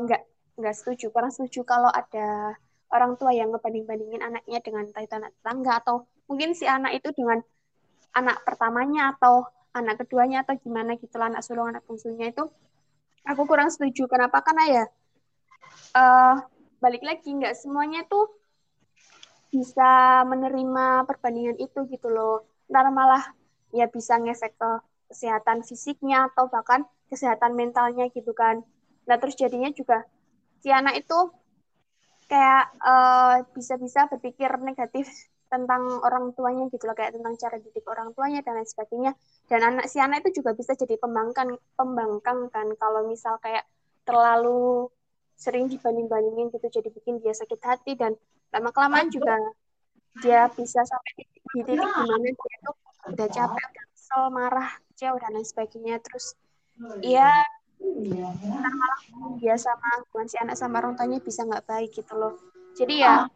nggak 0.59 0.75
setuju. 0.75 1.09
Kurang 1.15 1.31
setuju 1.31 1.63
kalau 1.63 1.87
ada 1.87 2.59
orang 2.91 3.15
tua 3.15 3.31
yang 3.31 3.49
ngebanding-bandingin 3.55 4.19
anaknya 4.19 4.59
dengan 4.59 4.91
anak 4.91 5.31
tetangga 5.39 5.73
atau 5.79 5.95
mungkin 6.27 6.53
si 6.53 6.67
anak 6.67 6.99
itu 6.99 7.09
dengan 7.15 7.39
anak 8.13 8.43
pertamanya 8.43 9.15
atau 9.15 9.47
anak 9.73 10.01
keduanya 10.03 10.43
atau 10.43 10.57
gimana 10.57 10.97
gitu 10.97 11.15
lah 11.21 11.29
anak 11.31 11.45
sulung 11.45 11.71
anak 11.71 11.85
bungsunya 11.87 12.33
itu. 12.33 12.49
Aku 13.23 13.45
kurang 13.45 13.69
setuju. 13.71 14.09
Kenapa? 14.09 14.41
Karena 14.41 14.65
ya 14.67 14.83
uh, 15.95 16.35
balik 16.81 17.05
lagi 17.05 17.29
nggak 17.29 17.55
semuanya 17.55 18.03
tuh 18.09 18.27
bisa 19.49 20.21
menerima 20.25 21.05
perbandingan 21.05 21.57
itu 21.61 21.85
gitu 21.89 22.09
loh. 22.09 22.45
Ntar 22.69 22.89
malah 22.89 23.23
ya 23.69 23.85
bisa 23.89 24.17
ngefek 24.17 24.57
ke 24.57 24.71
kesehatan 25.09 25.65
fisiknya 25.65 26.29
atau 26.33 26.49
bahkan 26.49 26.85
kesehatan 27.09 27.57
mentalnya 27.57 28.09
gitu 28.13 28.33
kan. 28.33 28.61
Nah 29.09 29.17
terus 29.17 29.37
jadinya 29.37 29.69
juga 29.73 30.05
si 30.59 30.69
anak 30.69 30.99
itu 30.99 31.19
kayak 32.29 32.65
uh, 32.85 33.35
bisa-bisa 33.57 34.05
berpikir 34.05 34.51
negatif 34.61 35.09
tentang 35.49 35.81
orang 36.05 36.29
tuanya 36.37 36.69
gitu 36.69 36.85
loh 36.85 36.93
kayak 36.93 37.17
tentang 37.17 37.33
cara 37.41 37.57
didik 37.57 37.81
orang 37.89 38.13
tuanya 38.13 38.45
dan 38.45 38.61
lain 38.61 38.69
sebagainya. 38.69 39.11
Dan 39.49 39.59
anak 39.65 39.89
si 39.89 39.97
anak 39.97 40.21
itu 40.21 40.39
juga 40.39 40.53
bisa 40.53 40.77
jadi 40.77 40.95
pembangkang 41.01 41.57
pembangkang 41.73 42.53
kan. 42.53 42.69
Kalau 42.77 43.09
misal 43.09 43.41
kayak 43.41 43.65
terlalu 44.05 44.87
sering 45.33 45.71
dibanding-bandingin 45.71 46.51
gitu 46.51 46.67
jadi 46.67 46.89
bikin 46.91 47.23
dia 47.23 47.31
sakit 47.31 47.59
hati 47.63 47.95
dan 47.95 48.11
lama 48.51 48.75
kelamaan 48.75 49.07
juga 49.07 49.39
dia 50.19 50.51
bisa 50.51 50.83
sampai 50.83 51.11
di 51.15 51.23
titik 51.63 51.79
di 51.79 52.03
mana 52.03 52.27
dia 52.27 52.57
tuh 52.59 52.75
udah 53.07 53.27
capek 53.31 53.65
udah 53.71 53.85
kesel 53.95 54.23
marah 54.35 54.69
kecewa 54.91 55.17
dan 55.17 55.31
lain 55.33 55.47
sebagainya. 55.47 55.95
Terus 56.03 56.35
ya 57.01 57.31
malah 57.79 58.99
dia 59.39 59.55
sama 59.55 59.87
hubungan 60.03 60.27
si 60.27 60.35
anak 60.39 60.55
sama 60.59 60.83
orang 60.83 60.99
tuanya 60.99 61.19
bisa 61.23 61.47
nggak 61.47 61.65
baik 61.67 61.89
gitu 61.95 62.13
loh. 62.15 62.35
Jadi 62.75 63.03
ya 63.03 63.27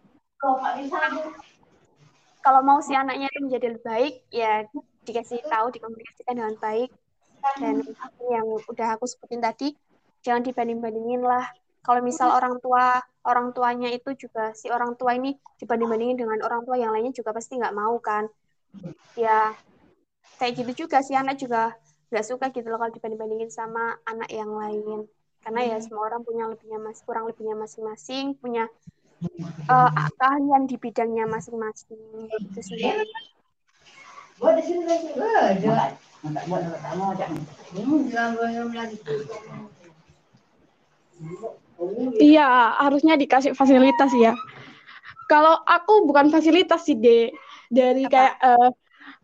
kalau 2.43 2.60
mau 2.60 2.84
si 2.84 2.91
anaknya 2.91 3.32
itu 3.32 3.39
menjadi 3.47 3.65
lebih 3.71 3.84
baik 3.88 4.13
ya 4.27 4.67
dikasih 5.08 5.39
tahu 5.47 5.71
dikomunikasikan 5.71 6.36
dengan 6.36 6.56
baik. 6.60 6.91
Dan 7.60 7.84
yang 8.32 8.47
udah 8.71 8.95
aku 8.95 9.03
sebutin 9.08 9.43
tadi 9.43 9.75
jangan 10.23 10.43
dibanding-bandingin 10.43 11.23
lah. 11.23 11.47
Kalau 11.84 11.99
misal 11.99 12.32
orang 12.32 12.60
tua 12.63 13.03
orang 13.27 13.51
tuanya 13.51 13.91
itu 13.91 14.15
juga 14.15 14.56
si 14.56 14.71
orang 14.71 14.95
tua 14.95 15.15
ini 15.15 15.36
dibanding-bandingin 15.60 16.19
dengan 16.19 16.39
orang 16.43 16.63
tua 16.63 16.79
yang 16.79 16.95
lainnya 16.95 17.12
juga 17.12 17.36
pasti 17.36 17.60
nggak 17.60 17.75
mau 17.75 17.99
kan. 17.99 18.27
Ya 19.19 19.56
kayak 20.39 20.63
gitu 20.63 20.88
juga 20.88 21.03
si 21.03 21.15
anak 21.15 21.39
juga 21.39 21.75
nggak 22.13 22.28
suka 22.30 22.54
gitu 22.54 22.69
loh 22.69 22.78
kalau 22.78 22.93
dibanding-bandingin 22.93 23.49
sama 23.49 23.97
anak 24.06 24.30
yang 24.30 24.54
lain. 24.54 25.10
Karena 25.41 25.76
ya 25.76 25.78
semua 25.82 26.08
orang 26.08 26.21
punya 26.23 26.47
lebihnya 26.47 26.80
mas 26.80 27.04
kurang 27.04 27.28
lebihnya 27.28 27.58
masing-masing 27.58 28.38
punya 28.39 28.69
uh, 29.67 29.91
keahlian 30.15 30.69
di 30.69 30.78
bidangnya 30.80 31.28
masing-masing. 31.28 31.99
Itu 32.32 32.62
sih. 32.63 32.80
Iya, 42.19 42.47
harusnya 42.80 43.19
dikasih 43.19 43.52
fasilitas 43.56 44.12
ya. 44.15 44.34
Kalau 45.28 45.56
aku 45.67 46.08
bukan 46.08 46.32
fasilitas 46.32 46.88
sih, 46.88 46.95
De. 46.95 47.32
Dari 47.73 48.06
Apa? 48.08 48.12
kayak 48.12 48.36
uh, 48.43 48.69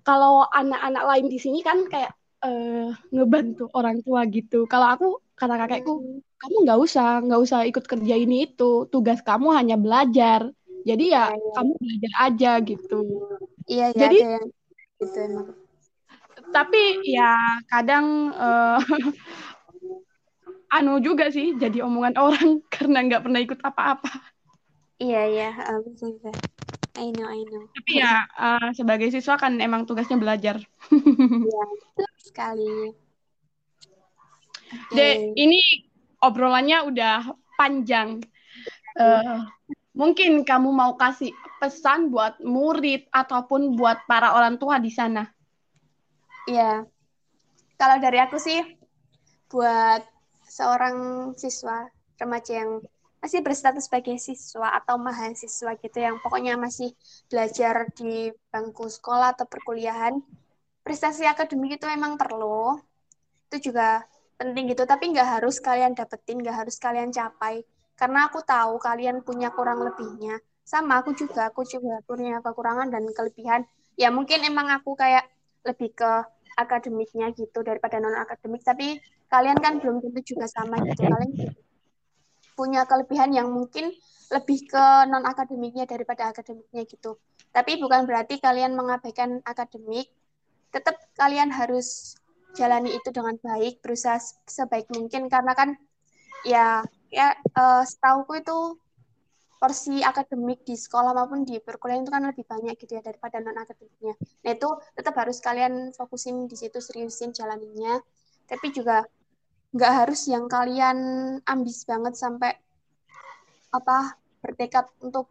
kalau 0.03 0.43
anak-anak 0.49 1.03
lain 1.05 1.25
di 1.29 1.39
sini 1.39 1.59
kan 1.61 1.85
kayak 1.85 2.11
uh, 2.43 2.89
ngebantu 3.11 3.67
orang 3.75 3.99
tua 4.03 4.23
gitu. 4.27 4.65
Kalau 4.67 4.87
aku 4.87 5.07
kata 5.35 5.55
kakekku, 5.55 5.93
hmm. 5.99 6.19
Kamu 6.39 6.55
nggak 6.63 6.79
usah 6.79 7.19
nggak 7.19 7.41
usah 7.43 7.59
ikut 7.67 7.83
kerja 7.83 8.15
ini 8.15 8.47
itu. 8.47 8.87
Tugas 8.87 9.19
kamu 9.19 9.51
hanya 9.59 9.75
belajar. 9.75 10.47
Jadi 10.87 11.11
ya, 11.11 11.27
ya, 11.27 11.35
ya. 11.35 11.51
kamu 11.59 11.71
belajar 11.75 12.13
aja 12.23 12.51
gitu. 12.63 12.99
Iya 13.67 13.87
ya, 13.91 13.99
jadi 14.07 14.17
yang 14.23 14.47
gitu 15.03 15.17
emang. 15.19 15.47
Tapi 16.49 16.81
ya 17.03 17.59
kadang 17.67 18.31
uh, 18.31 18.79
anu 20.79 21.03
juga 21.03 21.27
sih 21.27 21.59
jadi 21.59 21.83
omongan 21.83 22.15
orang 22.15 22.49
karena 22.73 22.97
nggak 23.03 23.23
pernah 23.27 23.39
ikut 23.43 23.59
apa-apa. 23.59 24.11
Iya 24.99 25.21
iya 25.27 25.49
um, 25.75 25.83
bisa 25.91 26.31
I 26.97 27.13
know 27.13 27.27
I 27.29 27.41
know 27.45 27.69
tapi 27.75 28.01
ya 28.01 28.25
uh, 28.33 28.69
sebagai 28.73 29.13
siswa 29.13 29.37
kan 29.37 29.59
emang 29.61 29.85
tugasnya 29.85 30.17
belajar 30.17 30.57
iya 30.89 31.65
sekali 32.17 32.93
De, 34.93 35.33
ini 35.33 35.89
obrolannya 36.21 36.85
udah 36.85 37.33
panjang. 37.57 38.21
Uh, 38.99 39.47
mungkin 39.95 40.43
kamu 40.43 40.69
mau 40.71 40.93
kasih 40.99 41.33
pesan 41.59 42.13
buat 42.13 42.39
murid 42.43 43.07
ataupun 43.11 43.75
buat 43.75 44.05
para 44.05 44.35
orang 44.35 44.59
tua 44.61 44.77
di 44.79 44.91
sana. 44.93 45.27
Iya. 46.47 46.85
Kalau 47.79 47.97
dari 47.99 48.19
aku 48.19 48.37
sih 48.37 48.59
buat 49.49 50.03
seorang 50.45 51.31
siswa 51.39 51.87
remaja 52.19 52.65
yang 52.65 52.83
masih 53.19 53.43
berstatus 53.43 53.91
sebagai 53.91 54.15
siswa 54.15 54.71
atau 54.79 54.95
mahasiswa 54.95 55.75
gitu 55.75 55.97
yang 55.99 56.15
pokoknya 56.23 56.55
masih 56.55 56.95
belajar 57.27 57.91
di 57.91 58.31
bangku 58.47 58.87
sekolah 58.87 59.35
atau 59.35 59.43
perkuliahan, 59.43 60.23
prestasi 60.83 61.27
akademik 61.27 61.77
itu 61.77 61.85
memang 61.85 62.15
perlu. 62.15 62.79
Itu 63.51 63.71
juga 63.71 64.07
penting 64.39 64.71
gitu. 64.71 64.87
Tapi 64.87 65.11
nggak 65.11 65.39
harus 65.39 65.59
kalian 65.59 65.91
dapetin 65.93 66.39
nggak 66.39 66.63
harus 66.65 66.79
kalian 66.79 67.11
capai. 67.11 67.61
Karena 67.99 68.31
aku 68.31 68.39
tahu 68.39 68.79
kalian 68.79 69.19
punya 69.27 69.51
kurang 69.51 69.83
lebihnya. 69.83 70.39
Sama 70.63 71.03
aku 71.03 71.11
juga 71.11 71.51
aku 71.51 71.67
juga 71.67 71.99
punya 72.07 72.39
kekurangan 72.39 72.87
dan 72.87 73.03
kelebihan. 73.11 73.67
Ya 73.99 74.07
mungkin 74.15 74.47
emang 74.47 74.71
aku 74.71 74.95
kayak 74.95 75.27
lebih 75.67 75.91
ke 75.91 76.11
akademiknya 76.55 77.35
gitu 77.35 77.63
daripada 77.67 77.99
non 77.99 78.15
akademik 78.15 78.63
tapi 78.63 78.99
kalian 79.27 79.59
kan 79.59 79.83
belum 79.83 79.99
tentu 79.99 80.35
juga 80.35 80.47
sama 80.47 80.79
gitu. 80.87 81.03
Kalian 81.03 81.31
punya 82.59 82.83
kelebihan 82.83 83.31
yang 83.31 83.47
mungkin 83.47 83.95
lebih 84.35 84.67
ke 84.67 84.85
non 85.07 85.23
akademiknya 85.23 85.87
daripada 85.87 86.27
akademiknya 86.27 86.83
gitu 86.83 87.15
tapi 87.55 87.79
bukan 87.79 88.03
berarti 88.03 88.43
kalian 88.43 88.75
mengabaikan 88.75 89.39
akademik 89.47 90.11
tetap 90.69 90.99
kalian 91.17 91.49
harus 91.49 92.19
jalani 92.53 92.93
itu 92.93 93.09
dengan 93.13 93.37
baik, 93.41 93.81
berusaha 93.81 94.17
sebaik 94.45 94.89
mungkin 94.93 95.29
karena 95.29 95.53
kan 95.53 95.77
ya 96.45 96.81
ya 97.09 97.33
uh, 97.57 97.83
setauku 97.85 98.41
itu 98.41 98.57
porsi 99.59 99.99
akademik 99.99 100.63
di 100.63 100.79
sekolah 100.79 101.11
maupun 101.11 101.43
di 101.43 101.59
perkuliahan 101.59 102.07
itu 102.07 102.11
kan 102.15 102.23
lebih 102.23 102.45
banyak 102.47 102.79
gitu 102.79 102.95
ya 102.95 103.03
daripada 103.03 103.43
non 103.43 103.59
akademiknya. 103.59 104.15
Nah 104.15 104.51
itu 104.55 104.69
tetap 104.95 105.13
harus 105.19 105.43
kalian 105.43 105.91
fokusin 105.91 106.47
di 106.47 106.55
situ 106.55 106.79
seriusin 106.79 107.35
jalaninya. 107.35 107.99
Tapi 108.47 108.71
juga 108.71 109.03
nggak 109.69 109.93
harus 110.05 110.25
yang 110.25 110.49
kalian 110.49 110.97
ambis 111.45 111.85
banget 111.85 112.17
sampai 112.17 112.57
apa 113.69 114.17
bertekad 114.41 114.89
untuk 115.05 115.29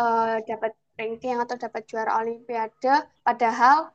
uh, 0.00 0.40
dapat 0.48 0.72
ranking 0.96 1.36
atau 1.36 1.56
dapat 1.60 1.84
juara 1.84 2.20
olimpiade. 2.20 3.04
Padahal 3.20 3.92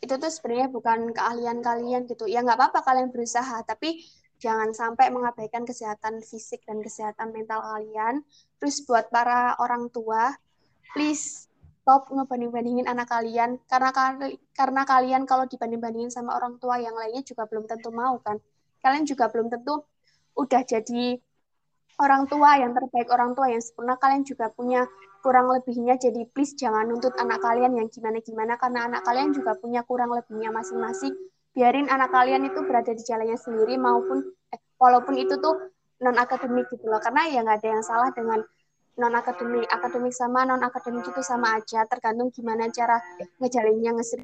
itu 0.00 0.14
tuh 0.14 0.30
sebenarnya 0.30 0.68
bukan 0.72 1.12
keahlian 1.12 1.60
kalian 1.60 2.08
gitu. 2.08 2.24
Ya 2.24 2.40
nggak 2.40 2.56
apa-apa 2.56 2.80
kalian 2.86 3.12
berusaha 3.12 3.60
tapi 3.66 4.00
jangan 4.38 4.70
sampai 4.70 5.10
mengabaikan 5.10 5.66
kesehatan 5.66 6.22
fisik 6.24 6.64
dan 6.64 6.80
kesehatan 6.80 7.34
mental 7.34 7.60
kalian. 7.60 8.24
Terus 8.56 8.86
buat 8.88 9.12
para 9.12 9.58
orang 9.60 9.92
tua 9.92 10.32
please 10.96 11.50
stop 11.84 12.08
ngebanding-bandingin 12.08 12.88
anak 12.88 13.12
kalian. 13.12 13.60
Karena 13.68 13.92
karena 14.56 14.82
kalian 14.88 15.28
kalau 15.28 15.44
dibanding-bandingin 15.44 16.08
sama 16.14 16.40
orang 16.40 16.56
tua 16.56 16.80
yang 16.80 16.96
lainnya 16.96 17.20
juga 17.20 17.44
belum 17.44 17.68
tentu 17.68 17.92
mau 17.92 18.16
kan 18.24 18.40
kalian 18.82 19.04
juga 19.04 19.28
belum 19.28 19.50
tentu 19.50 19.84
udah 20.38 20.62
jadi 20.62 21.18
orang 21.98 22.30
tua 22.30 22.62
yang 22.62 22.72
terbaik 22.72 23.10
orang 23.10 23.34
tua 23.34 23.50
yang 23.50 23.62
sempurna. 23.62 23.98
Kalian 23.98 24.22
juga 24.22 24.48
punya 24.54 24.86
kurang 25.20 25.50
lebihnya. 25.50 25.98
Jadi 25.98 26.30
please 26.30 26.54
jangan 26.54 26.86
nuntut 26.86 27.12
anak 27.18 27.42
kalian 27.42 27.74
yang 27.74 27.90
gimana-gimana 27.90 28.54
karena 28.56 28.86
anak 28.86 29.02
kalian 29.02 29.34
juga 29.34 29.58
punya 29.58 29.82
kurang 29.82 30.14
lebihnya 30.14 30.54
masing-masing. 30.54 31.12
Biarin 31.52 31.90
anak 31.90 32.14
kalian 32.14 32.46
itu 32.46 32.62
berada 32.62 32.94
di 32.94 33.02
jalannya 33.02 33.34
sendiri 33.34 33.74
maupun 33.74 34.22
eh, 34.54 34.60
walaupun 34.78 35.18
itu 35.18 35.34
tuh 35.42 35.74
non 35.98 36.14
akademik 36.14 36.70
gitu 36.70 36.86
loh. 36.86 37.02
Karena 37.02 37.26
ya 37.26 37.42
nggak 37.42 37.58
ada 37.66 37.68
yang 37.74 37.84
salah 37.84 38.14
dengan 38.14 38.46
non 38.98 39.14
akademik 39.14 39.66
akademik 39.66 40.14
sama 40.14 40.46
non 40.46 40.62
akademik 40.62 41.02
itu 41.02 41.22
sama 41.26 41.58
aja. 41.58 41.82
Tergantung 41.90 42.30
gimana 42.30 42.70
cara 42.70 43.02
ngejalinnya 43.42 43.98
ngesri 43.98 44.22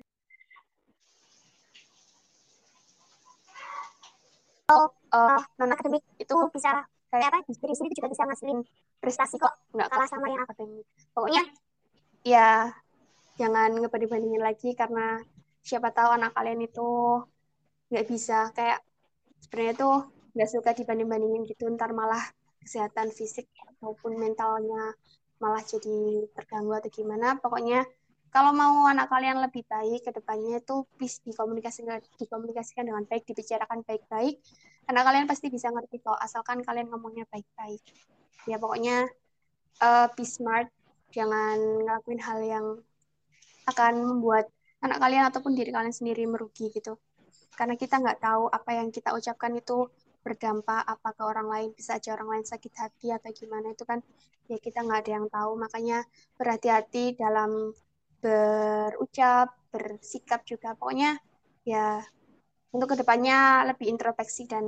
oh 4.73 4.87
uh, 5.13 5.41
non 5.61 5.73
akademik 5.75 6.05
itu 6.17 6.35
bisa 6.53 6.85
kayak 7.13 7.31
apa 7.31 7.39
di 7.47 7.75
sini 7.77 7.95
juga 7.95 8.09
bisa 8.11 8.27
ngasilin 8.27 8.61
prestasi 8.99 9.37
kok. 9.39 9.55
Nggak 9.77 9.89
kalah 9.93 10.09
sama 10.09 10.27
yang 10.33 10.43
akademik 10.43 10.87
pokoknya 11.13 11.43
ya 12.25 12.73
jangan 13.37 13.71
ngebanding-bandingin 13.77 14.43
lagi 14.43 14.73
karena 14.73 15.21
siapa 15.61 15.93
tahu 15.93 16.17
anak 16.17 16.33
kalian 16.37 16.65
itu 16.65 16.89
nggak 17.93 18.07
bisa 18.09 18.51
kayak 18.57 18.81
sebenarnya 19.45 19.75
tuh 19.77 19.97
nggak 20.35 20.51
suka 20.51 20.71
dibanding-bandingin 20.75 21.43
gitu. 21.47 21.69
Ntar 21.71 21.93
malah 21.93 22.23
kesehatan 22.65 23.13
fisik 23.13 23.47
maupun 23.85 24.17
mentalnya 24.17 24.97
malah 25.39 25.61
jadi 25.61 26.25
terganggu 26.33 26.73
atau 26.73 26.91
gimana. 26.91 27.37
Pokoknya 27.39 27.85
kalau 28.35 28.51
mau 28.51 28.91
anak 28.91 29.07
kalian 29.07 29.39
lebih 29.39 29.63
baik 29.71 30.03
ke 30.03 30.11
depannya 30.11 30.59
itu 30.59 30.83
please 30.99 31.23
dikomunikasikan 31.23 32.03
dikomunikasikan 32.19 32.83
dengan 32.83 33.07
baik 33.07 33.23
dibicarakan 33.31 33.87
baik-baik 33.87 34.43
anak 34.89 35.03
kalian 35.07 35.27
pasti 35.29 35.49
bisa 35.49 35.73
ngerti 35.73 36.01
kok 36.05 36.19
asalkan 36.21 36.61
kalian 36.61 36.93
ngomongnya 36.93 37.25
baik-baik. 37.33 37.81
Ya 38.45 38.61
pokoknya 38.61 39.09
uh, 39.81 40.07
be 40.13 40.25
smart 40.29 40.69
jangan 41.15 41.57
ngelakuin 41.85 42.21
hal 42.21 42.41
yang 42.45 42.67
akan 43.65 43.95
membuat 44.05 44.51
anak 44.85 45.01
kalian 45.01 45.25
ataupun 45.33 45.57
diri 45.57 45.73
kalian 45.73 45.95
sendiri 45.95 46.29
merugi 46.29 46.69
gitu. 46.69 47.01
Karena 47.57 47.79
kita 47.79 48.03
nggak 48.03 48.21
tahu 48.21 48.53
apa 48.53 48.71
yang 48.77 48.93
kita 48.93 49.15
ucapkan 49.17 49.57
itu 49.57 49.89
berdampak 50.25 50.85
apa 50.85 51.13
ke 51.13 51.23
orang 51.25 51.49
lain 51.49 51.69
bisa 51.77 52.01
aja 52.01 52.17
orang 52.17 52.29
lain 52.37 52.45
sakit 52.45 52.73
hati 52.81 53.13
atau 53.13 53.29
gimana 53.33 53.77
itu 53.77 53.85
kan 53.85 54.01
ya 54.49 54.57
kita 54.61 54.85
nggak 54.85 55.01
ada 55.07 55.13
yang 55.17 55.27
tahu. 55.33 55.57
Makanya 55.57 56.05
berhati-hati 56.37 57.17
dalam 57.17 57.73
berucap 58.25 59.53
bersikap 59.69 60.41
juga 60.49 60.73
pokoknya 60.73 61.21
ya 61.69 62.01
untuk 62.73 62.97
ke 62.97 63.05
depannya 63.05 63.69
lebih 63.69 63.93
introspeksi 63.93 64.49
dan 64.49 64.65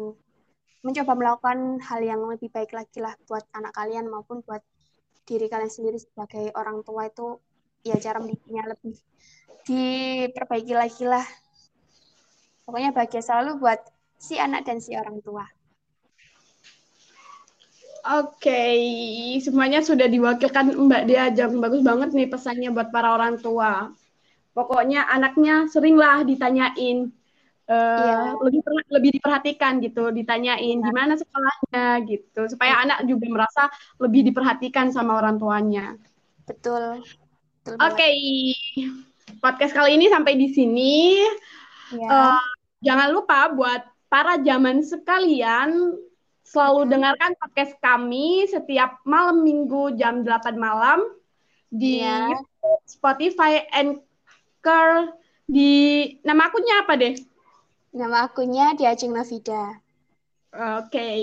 mencoba 0.84 1.16
melakukan 1.16 1.80
hal 1.80 2.04
yang 2.04 2.20
lebih 2.28 2.52
baik 2.52 2.76
lagi 2.76 3.00
lah 3.00 3.16
buat 3.24 3.48
anak 3.56 3.72
kalian 3.72 4.12
maupun 4.12 4.44
buat 4.44 4.60
diri 5.24 5.48
kalian 5.48 5.72
sendiri 5.72 5.96
sebagai 5.96 6.52
orang 6.52 6.84
tua 6.84 7.08
itu 7.08 7.40
ya 7.80 7.96
cara 7.96 8.20
mendidiknya 8.20 8.68
lebih 8.68 8.94
diperbaiki 9.64 10.74
lagi 10.76 11.08
lah 11.08 11.24
pokoknya 12.68 12.92
bahagia 12.92 13.24
selalu 13.24 13.56
buat 13.56 13.80
si 14.18 14.36
anak 14.36 14.66
dan 14.66 14.82
si 14.82 14.96
orang 14.96 15.20
tua. 15.22 15.44
Oke, 18.06 18.46
okay. 18.46 18.78
semuanya 19.42 19.82
sudah 19.82 20.06
diwakilkan 20.06 20.78
Mbak 20.78 21.02
Dia 21.10 21.26
Jam. 21.34 21.58
Bagus 21.58 21.82
banget 21.82 22.14
nih 22.14 22.30
pesannya 22.30 22.70
buat 22.70 22.94
para 22.94 23.18
orang 23.18 23.42
tua. 23.42 23.90
Pokoknya 24.54 25.10
anaknya 25.10 25.66
seringlah 25.66 26.22
ditanyain, 26.22 27.10
uh, 27.66 27.98
iya. 28.30 28.38
lebih 28.38 28.62
lebih 28.94 29.10
diperhatikan 29.18 29.82
gitu, 29.82 30.14
ditanyain 30.14 30.78
iya. 30.78 30.86
gimana 30.86 31.18
sekolahnya 31.18 31.86
gitu, 32.06 32.46
supaya 32.46 32.86
anak 32.86 33.10
juga 33.10 33.26
merasa 33.26 33.74
lebih 33.98 34.30
diperhatikan 34.30 34.94
sama 34.94 35.18
orang 35.18 35.42
tuanya. 35.42 35.98
Betul. 36.46 37.02
Betul 37.66 37.74
Oke, 37.82 38.06
okay. 38.06 38.16
podcast 39.42 39.74
kali 39.74 39.98
ini 39.98 40.06
sampai 40.06 40.38
di 40.38 40.46
sini. 40.54 41.18
Iya. 41.90 42.06
Uh, 42.06 42.46
jangan 42.86 43.10
lupa 43.10 43.50
buat 43.50 43.82
para 44.06 44.38
zaman 44.38 44.86
sekalian 44.86 45.90
selalu 46.46 46.86
dengarkan 46.86 47.34
podcast 47.42 47.74
kami 47.82 48.46
setiap 48.46 49.02
malam 49.02 49.42
minggu 49.42 49.98
jam 49.98 50.22
8 50.22 50.54
malam 50.54 51.02
di 51.66 52.06
yeah. 52.06 52.30
YouTube, 52.30 52.82
Spotify, 52.86 53.66
Anchor, 53.74 55.10
di 55.50 56.06
nama 56.22 56.46
akunnya 56.46 56.86
apa 56.86 56.94
deh? 56.94 57.18
Nama 57.90 58.30
akunnya 58.30 58.78
di 58.78 58.86
Navida. 58.86 59.82
Oke. 60.54 60.86
Okay. 60.86 61.20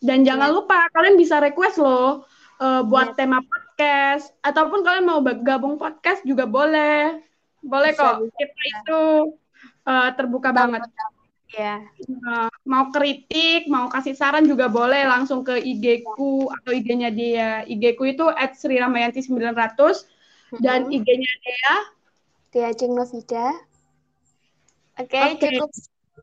Dan 0.00 0.24
yeah. 0.24 0.32
jangan 0.32 0.48
lupa 0.56 0.88
kalian 0.96 1.20
bisa 1.20 1.36
request 1.36 1.76
loh 1.76 2.24
uh, 2.56 2.80
buat 2.80 3.12
yeah. 3.12 3.16
tema 3.20 3.44
podcast 3.44 4.32
ataupun 4.40 4.80
kalian 4.80 5.04
mau 5.04 5.20
gabung 5.20 5.76
podcast 5.76 6.24
juga 6.24 6.48
boleh. 6.48 7.20
Boleh 7.60 7.92
bisa, 7.92 8.00
kok. 8.00 8.14
Bisa. 8.24 8.32
Kita 8.40 8.62
itu 8.64 9.02
uh, 9.84 10.08
terbuka 10.16 10.48
banget. 10.50 10.80
banget. 10.88 11.15
Ya. 11.54 11.78
Uh, 12.02 12.50
mau 12.66 12.90
kritik, 12.90 13.70
mau 13.70 13.86
kasih 13.86 14.18
saran 14.18 14.50
juga 14.50 14.66
boleh 14.66 15.06
langsung 15.06 15.46
ke 15.46 15.62
IG-ku 15.62 16.50
atau 16.50 16.70
IG-nya 16.74 17.10
dia. 17.14 17.62
IG-ku 17.70 18.02
itu 18.02 18.26
@sriramayanti900 18.34 19.54
mm-hmm. 19.54 20.58
dan 20.58 20.90
IG-nya 20.90 21.32
dia 21.42 21.74
Dia 22.50 22.68
Jeng 22.74 22.98
Novida. 22.98 23.54
Oke, 24.96 25.12
okay, 25.12 25.36
okay. 25.36 25.50
cukup 25.60 25.70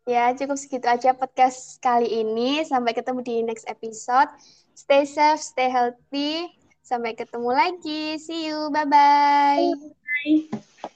ya, 0.10 0.34
cukup 0.34 0.58
segitu 0.58 0.88
aja 0.90 1.14
podcast 1.16 1.78
kali 1.80 2.10
ini. 2.10 2.66
Sampai 2.68 2.92
ketemu 2.92 3.22
di 3.24 3.36
next 3.46 3.70
episode. 3.70 4.28
Stay 4.74 5.06
safe, 5.06 5.40
stay 5.40 5.70
healthy. 5.70 6.50
Sampai 6.84 7.16
ketemu 7.16 7.50
lagi. 7.54 8.20
See 8.20 8.52
you. 8.52 8.68
Bye-bye. 8.74 9.72
Bye. 9.72 10.92